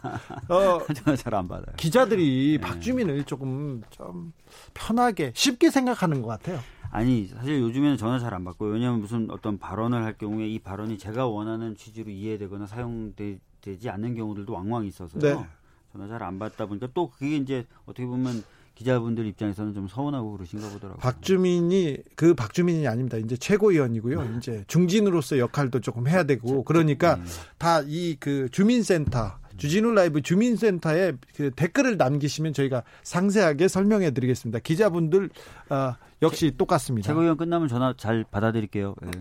[0.50, 1.76] 어, 전화 잘 안 받아요.
[1.78, 2.68] 기자들이 네.
[2.68, 4.34] 박주민을 조금 좀
[4.74, 6.60] 편하게 쉽게 생각하는 것 같아요.
[6.92, 8.72] 아니 사실 요즘에는 전화 잘 안 받고요.
[8.74, 14.52] 왜냐하면 무슨 어떤 발언을 할 경우에 이 발언이 제가 원하는 취지로 이해되거나 사용되지 않는 경우들도
[14.52, 15.22] 왕왕 있어서요.
[15.22, 15.46] 네.
[15.92, 18.44] 전화 잘 안 받다 보니까 또 그게 이제 어떻게 보면
[18.76, 21.00] 기자분들 입장에서는 좀 서운하고 그러신가 보더라고요.
[21.02, 23.18] 박주민이 그 박주민이 아닙니다.
[23.18, 24.22] 이제 최고위원이고요.
[24.24, 24.30] 네.
[24.38, 27.24] 이제 중진으로서 역할도 조금 해야 되고 그러니까 네.
[27.58, 34.60] 다이 그 주민센터 주진우 라이브 주민센터에 그 댓글을 남기시면 저희가 상세하게 설명해 드리겠습니다.
[34.60, 35.30] 기자분들
[35.70, 37.08] 어, 역시 똑같습니다.
[37.08, 38.96] 최고위원 끝나면 전화 잘 받아드릴게요.
[39.02, 39.12] 네.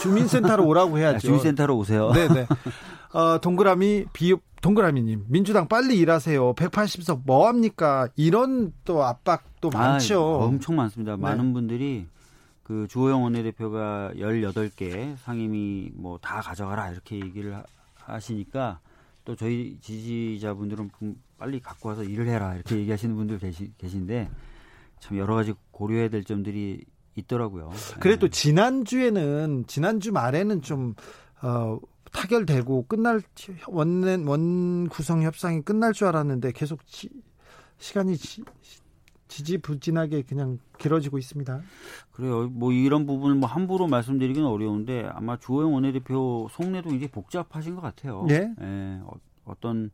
[0.00, 1.18] 주민센터로 오라고 해야죠.
[1.18, 2.10] 주민센터로 오세요.
[2.12, 2.46] 네네.
[3.12, 6.54] 어, 동그라미 비 동그라미님 민주당 빨리 일하세요.
[6.54, 8.08] 180석 뭐 합니까?
[8.16, 10.22] 이런 또 압박도 아, 많죠.
[10.38, 11.16] 엄청 많습니다.
[11.16, 11.22] 네.
[11.22, 12.06] 많은 분들이
[12.62, 17.60] 그 주호영 원내대표가 18개 상임위 뭐 다 가져가라 이렇게 얘기를
[17.96, 18.78] 하시니까
[19.24, 20.90] 또 저희 지지자분들은
[21.38, 24.30] 빨리 갖고 와서 일을 해라 이렇게 얘기하시는 분들 계시, 계신데
[25.00, 26.84] 참 여러 가지 고려해야 될 점들이
[27.16, 27.70] 있더라고요.
[28.00, 28.30] 그래도 네.
[28.30, 30.94] 지난주에는 지난주 말에는 좀
[31.42, 31.78] 어,
[32.12, 33.22] 타결되고 끝날
[33.68, 37.08] 원, 원 구성 협상이 끝날 줄 알았는데 계속 지,
[37.78, 38.44] 시간이 지,
[39.28, 41.62] 지지부진하게 그냥 길어지고 있습니다.
[42.12, 42.48] 그래요.
[42.48, 48.26] 뭐 이런 부분을 뭐 함부로 말씀드리기는 어려운데 아마 주호영 원내대표 속내도 이제 복잡하신 것 같아요.
[48.30, 48.54] 예.
[48.60, 49.00] 예
[49.44, 49.90] 어, 떤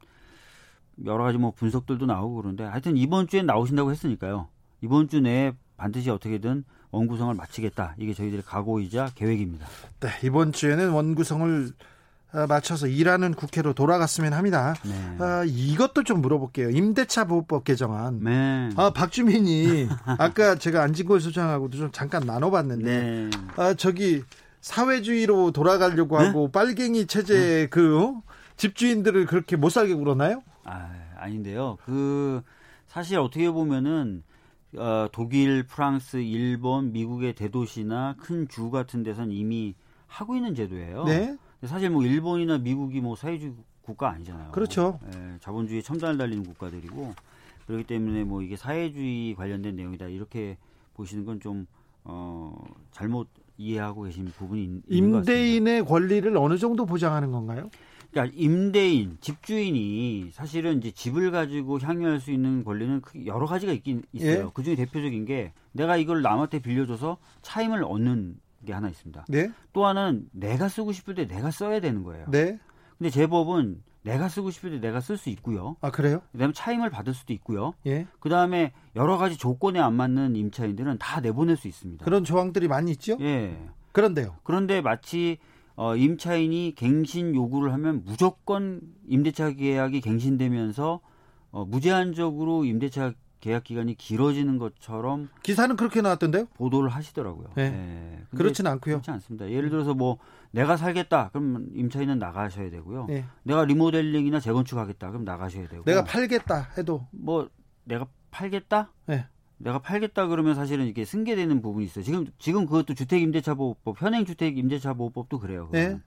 [1.04, 4.48] 여러 가지 뭐 분석들도 나오고 그런데 하여튼 이번 주에 나오신다고 했으니까요.
[4.80, 7.94] 이번 주 내에 반드시 어떻게든 원구성을 마치겠다.
[7.98, 9.66] 이게 저희들의 각오이자 계획입니다.
[10.00, 11.86] 네, 이번 주에는 원구성을 어,
[12.33, 14.74] 맞춰서 일하는 국회로 돌아갔으면 합니다.
[14.85, 15.16] 네.
[15.18, 16.70] 아, 이것도 좀 물어볼게요.
[16.70, 18.20] 임대차 보호법 개정안.
[18.22, 18.68] 네.
[18.76, 23.31] 아, 박주민이 아까 제가 안진걸 소장하고도 좀 잠깐 나눠봤는데, 네.
[23.57, 24.22] 아, 저기
[24.61, 26.26] 사회주의로 돌아가려고 네?
[26.26, 27.66] 하고 빨갱이 체제 네.
[27.68, 28.22] 그 어?
[28.57, 30.43] 집주인들을 그렇게 못 살게 굴었나요?
[30.64, 31.79] 아, 아닌데요.
[31.87, 32.43] 그
[32.89, 34.22] 사실 어떻게 보면은
[34.76, 39.74] 어, 독일, 프랑스, 일본, 미국의 대도시나 큰 주 같은 데선 이미
[40.07, 41.05] 하고 있는 제도예요.
[41.05, 41.37] 네.
[41.64, 43.52] 사실 뭐 일본이나 미국이 뭐 사회주의
[43.82, 44.52] 국가 아니잖아요.
[44.52, 45.00] 그렇죠.
[45.12, 47.14] 예, 자본주의 첨단을 달리는 국가들이고
[47.66, 50.56] 그렇기 때문에 뭐 이게 사회주의 관련된 내용이다 이렇게
[50.94, 51.66] 보시는 건좀
[52.04, 52.56] 어,
[52.92, 57.70] 잘못 이해하고 계신 부분이 있는 임대인의 권리를 어느 정도 보장하는 건가요?
[58.11, 64.46] 그러니까 임대인, 집주인이 사실은 이제 집을 가지고 향유할 수 있는 권리는 여러 가지가 있긴 있어요.
[64.46, 64.50] 예?
[64.54, 68.36] 그 중에 대표적인 게 내가 이걸 남한테 빌려줘서 차임을 얻는
[68.66, 69.26] 게 하나 있습니다.
[69.28, 69.50] 네?
[69.72, 72.26] 또 하나는 내가 쓰고 싶을 때 내가 써야 되는 거예요.
[72.30, 72.59] 네.
[72.96, 75.76] 근데 제법은 내가 쓰고 싶을 때 내가 쓸 수 있고요.
[75.80, 76.22] 아 그래요?
[76.32, 77.74] 그다음에 차임을 받을 수도 있고요.
[77.86, 78.06] 예.
[78.20, 82.04] 그다음에 여러 가지 조건에 안 맞는 임차인들은 다 내보낼 수 있습니다.
[82.04, 83.16] 그런 조항들이 많이 있죠?
[83.20, 83.56] 예.
[83.92, 84.36] 그런데요.
[84.44, 85.38] 그런데 마치
[85.76, 91.00] 어, 임차인이 갱신 요구를 하면 무조건 임대차 계약이 갱신되면서
[91.50, 96.47] 어, 무제한적으로 임대차 계약 기간이 길어지는 것처럼 기사는 그렇게 나왔던데요?
[96.55, 97.51] 보도를 하시더라고요.
[97.55, 97.70] 네.
[97.70, 98.22] 네.
[98.36, 98.97] 그렇지는 않고요.
[98.97, 99.51] 그렇지 않습니다.
[99.51, 100.18] 예를 들어서 뭐
[100.51, 101.30] 내가 살겠다.
[101.32, 103.07] 그럼 임차인은 나가셔야 되고요.
[103.07, 103.24] 네.
[103.45, 105.09] 내가 리모델링이나 재건축하겠다.
[105.11, 105.84] 그럼 나가셔야 되고.
[105.84, 107.49] 내가 팔겠다 해도 뭐
[107.84, 108.91] 내가 팔겠다?
[109.07, 109.26] 네.
[109.59, 112.05] 내가 팔겠다 그러면 사실은 이게 승계되는 부분이 있어요.
[112.05, 115.68] 지금 지금 그것도 주택임대차보호법, 현행 주택임대차보호법도 그래요.
[115.72, 115.99] 네.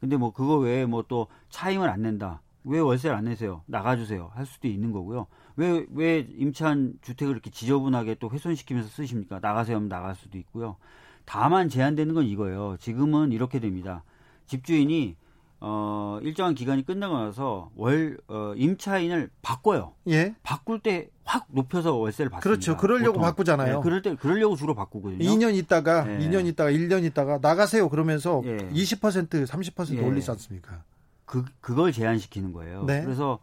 [0.00, 2.42] 근데 뭐 그거 외에 뭐 또 차임을 안 낸다.
[2.64, 3.62] 왜 월세를 안 내세요?
[3.66, 4.30] 나가주세요.
[4.34, 5.26] 할 수도 있는 거고요.
[5.56, 9.38] 왜, 왜 임차한 주택을 이렇게 지저분하게 또 훼손시키면서 쓰십니까?
[9.40, 10.76] 나가세요 하면 나갈 수도 있고요.
[11.24, 12.76] 다만 제한되는 건 이거예요.
[12.80, 14.02] 지금은 이렇게 됩니다.
[14.46, 15.16] 집주인이
[15.62, 19.92] 어, 일정한 기간이 끝나고 나서 월, 어, 임차인을 바꿔요.
[20.08, 20.34] 예.
[20.42, 22.40] 바꿀 때 확 높여서 월세를 받습니다.
[22.42, 22.76] 그렇죠.
[22.76, 23.22] 그러려고 보통.
[23.22, 23.76] 바꾸잖아요.
[23.76, 25.18] 네, 그럴 때, 그러려고 주로 바꾸거든요.
[25.18, 26.18] 2년 있다가, 네.
[26.18, 27.88] 2년 있다가, 1년 있다가 나가세요.
[27.88, 28.56] 그러면서 예.
[28.56, 30.00] 20%, 30% 예.
[30.04, 30.82] 올리지 않습니까?
[31.24, 32.82] 그, 그걸 제한시키는 거예요.
[32.84, 33.04] 네.
[33.04, 33.38] 그래서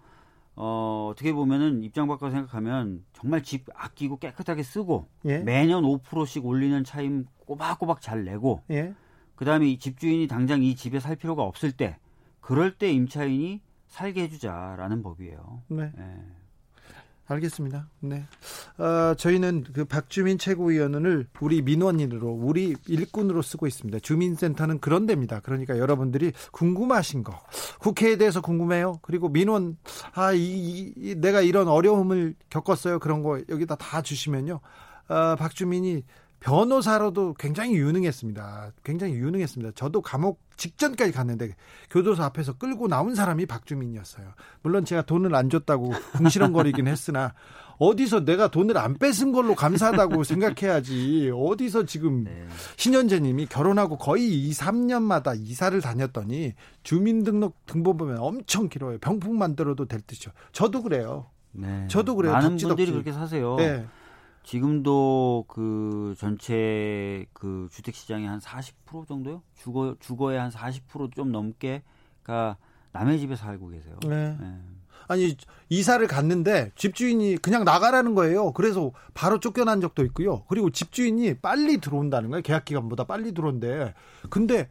[0.59, 5.37] 어, 어떻게 보면은 입장 바꿔 생각하면 정말 집 아끼고 깨끗하게 쓰고 예.
[5.39, 8.93] 매년 5%씩 올리는 차임 꼬박꼬박 잘 내고 예.
[9.35, 11.97] 그다음에 이 집주인이 당장 이 집에 살 필요가 없을 때
[12.41, 15.61] 그럴 때 임차인이 살게 해주자라는 법이에요.
[15.67, 15.91] 네.
[15.95, 16.15] 네.
[17.27, 17.89] 알겠습니다.
[17.99, 18.25] 네.
[18.77, 23.99] 어, 저희는 그 박주민 최고위원을 우리 민원인으로, 우리 일꾼으로 쓰고 있습니다.
[23.99, 25.41] 주민센터는 그런 데입니다.
[25.41, 27.37] 그러니까 여러분들이 궁금하신 거,
[27.79, 28.99] 국회에 대해서 궁금해요.
[29.01, 29.77] 그리고 민원,
[30.13, 32.99] 아, 이, 이 내가 이런 어려움을 겪었어요.
[32.99, 34.61] 그런 거 여기다 다 주시면요.
[35.09, 36.03] 어, 박주민이
[36.39, 38.71] 변호사로도 굉장히 유능했습니다.
[38.83, 39.71] 굉장히 유능했습니다.
[39.75, 41.55] 저도 감옥 직전까지 갔는데
[41.89, 44.33] 교도소 앞에서 끌고 나온 사람이 박주민이었어요.
[44.61, 47.33] 물론 제가 돈을 안 줬다고 궁시렁거리긴 했으나
[47.79, 51.31] 어디서 내가 돈을 안 뺏은 걸로 감사하다고 생각해야지.
[51.33, 52.47] 어디서 지금 네.
[52.75, 58.97] 신현재님이 결혼하고 거의 2, 3년마다 이사를 다녔더니 주민등록 등본 보면 엄청 길어요.
[58.99, 60.33] 병풍 만들어도 될 듯이요.
[60.51, 61.27] 저도 그래요.
[61.51, 61.87] 네.
[61.87, 62.33] 저도 그래요.
[62.33, 62.91] 많은 덕지, 분들이.
[62.91, 63.55] 그렇게 사세요.
[63.57, 63.85] 네.
[64.47, 69.41] 지금도 그 전체 그 주택 시장의 한 40% 정도요?
[69.57, 72.55] 주거 주거의 한 40%좀 넘게가
[72.93, 73.97] 남의 집에 살고 계세요.
[74.07, 74.37] 네.
[74.39, 74.57] 네.
[75.09, 75.35] 아니
[75.67, 78.53] 이사를 갔는데 집주인이 그냥 나가라는 거예요.
[78.53, 80.45] 그래서 바로 쫓겨난 적도 있고요.
[80.47, 82.41] 그리고 집주인이 빨리 들어온다는 거예요.
[82.41, 83.93] 계약 기간보다 빨리 들어온대.
[84.29, 84.69] 근데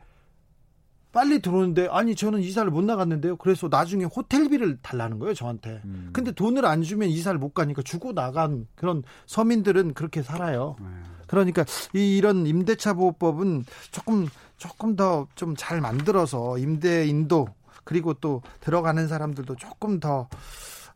[1.17, 3.37] 빨리 들어오는데 아니 저는 이사를 못 나갔는데요.
[3.37, 5.81] 그래서 나중에 호텔비를 달라는 거예요 저한테.
[5.87, 6.11] 음.
[6.13, 10.77] 근데 돈을 안 주면 이사를 못 가니까 주고 나간 그런 서민들은 그렇게 살아요.
[10.81, 11.05] 음.
[11.27, 11.65] 그러니까
[11.95, 17.49] 이 이런 임대차 보호법은 조금 조금 더 좀 잘 만들어서 임대인도
[17.85, 20.29] 그리고 또 들어가는 사람들도 조금 더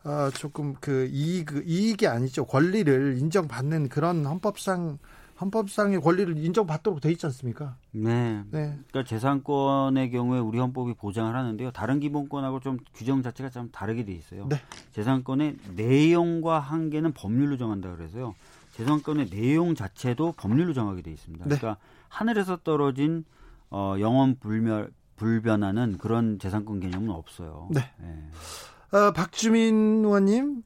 [0.04, 4.98] 어, 조금 그 이익 이익이 아니죠 권리를 인정받는 그런 헌법상
[5.40, 7.76] 헌법상의 권리를 인정받도록 돼 있지 않습니까?
[7.92, 8.42] 네.
[8.50, 8.78] 네.
[8.90, 11.70] 그러니까 재산권의 경우에 우리 헌법이 보장을 하는데요.
[11.70, 14.46] 다른 기본권하고 좀 규정 자체가 좀 다르게 돼 있어요.
[14.48, 14.56] 네.
[14.92, 18.34] 재산권의 내용과 한계는 법률로 정한다 그래서요.
[18.72, 21.44] 재산권의 내용 자체도 법률로 정하게 돼 있습니다.
[21.46, 21.56] 네.
[21.56, 23.24] 그러니까 하늘에서 떨어진
[23.70, 27.68] 어, 영원 불멸 불변하는 그런 재산권 개념은 없어요.
[27.70, 27.80] 네.
[27.98, 28.98] 네.
[28.98, 30.62] 어, 박주민 의원님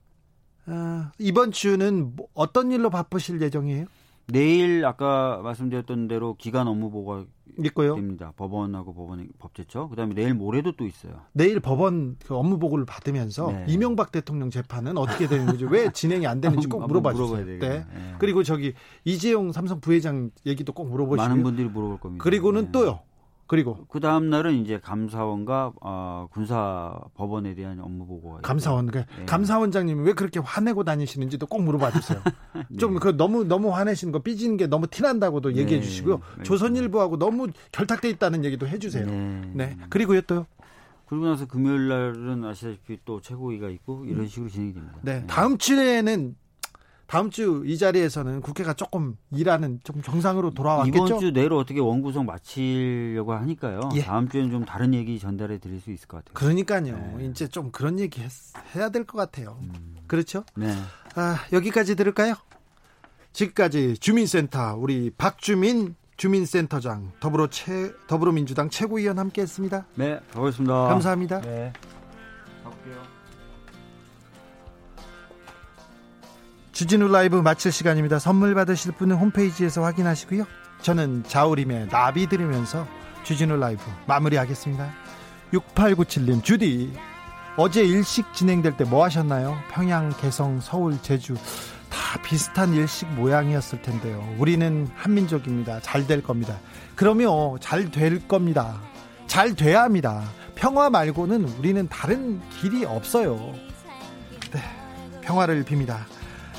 [0.66, 3.86] 어, 이번 주는 뭐 어떤 일로 바쁘실 예정이에요?
[4.26, 7.24] 내일 아까 말씀드렸던 대로 기간 업무 보고가
[7.64, 7.94] 있고요.
[7.94, 8.32] 됩니다.
[8.36, 9.88] 법원하고 법원 법제처.
[9.88, 11.20] 그다음에 내일 모레도 또 있어요.
[11.32, 13.64] 내일 법원 그 업무 보고를 받으면서 네.
[13.68, 17.44] 이명박 대통령 재판은 어떻게 되는지 왜 진행이 안 되는지 꼭 물어봐 주세요.
[17.44, 17.58] 네.
[17.58, 17.84] 네.
[18.18, 22.22] 그리고 저기 이재용 삼성 부회장 얘기도 꼭 물어보시고 많은 분들이 물어볼 겁니다.
[22.22, 22.72] 그리고는 네.
[22.72, 23.00] 또요.
[23.46, 29.26] 그리고 그 다음 날은 이제 감사원과 어, 군사 법원에 대한 업무 보고가 감사원 그 네.
[29.26, 32.22] 감사원장님이 왜 그렇게 화내고 다니시는지도 꼭 물어봐 주세요.
[32.70, 32.76] 네.
[32.78, 35.60] 좀그 너무 너무 화내시는 거 삐지는 게 너무 티난다고도 네.
[35.60, 36.20] 얘기해 주시고요.
[36.38, 36.42] 네.
[36.42, 39.06] 조선일보하고 너무 결탁돼 있다는 얘기도 해 주세요.
[39.06, 39.52] 네.
[39.52, 39.76] 네.
[39.90, 40.46] 그리고요 또요.
[41.06, 44.98] 그러고 나서 금요일 날은 아시다시피 또 최고위가 있고 이런 식으로 진행이 됩니다.
[45.02, 45.24] 네.
[45.26, 46.34] 다음 주에는
[47.06, 51.04] 다음 주 이 자리에서는 국회가 조금 일하는 좀 정상으로 돌아왔겠죠.
[51.06, 53.80] 이번 주 내로 어떻게 원구성 마치려고 하니까요.
[53.94, 54.02] 예.
[54.02, 56.34] 다음 주에는 좀 다른 얘기 전달해 드릴 수 있을 것 같아요.
[56.34, 57.14] 그러니까요.
[57.18, 57.26] 네.
[57.26, 58.30] 이제 좀 그런 얘기 했,
[58.74, 59.58] 해야 될 것 같아요.
[59.60, 59.96] 음.
[60.06, 60.44] 그렇죠?
[60.56, 60.74] 네.
[61.14, 62.34] 아, 여기까지 들을까요?
[63.32, 69.86] 지금까지 주민센터 우리 박주민 주민센터장 더불어 최, 더불어민주당 최고위원 함께했습니다.
[69.96, 70.74] 네, 고맙습니다.
[70.88, 71.40] 감사합니다.
[71.40, 71.72] 네.
[76.74, 78.18] 주진우 라이브 마칠 시간입니다.
[78.18, 80.44] 선물 받으실 분은 홈페이지에서 확인하시고요.
[80.82, 82.86] 저는 자우림의 나비 들으면서
[83.22, 84.90] 주진우 라이브 마무리하겠습니다.
[85.52, 86.92] 6897님 주디
[87.56, 89.56] 어제 일식 진행될 때 뭐 하셨나요?
[89.70, 91.34] 평양, 개성, 서울, 제주
[91.88, 94.26] 다 비슷한 일식 모양이었을 텐데요.
[94.38, 95.78] 우리는 한민족입니다.
[95.80, 96.58] 잘 될 겁니다.
[96.96, 98.80] 그러면 잘 될 겁니다.
[99.28, 100.24] 잘 돼야 합니다.
[100.56, 103.54] 평화 말고는 우리는 다른 길이 없어요.
[104.52, 104.60] 네,
[105.22, 105.98] 평화를 빕니다.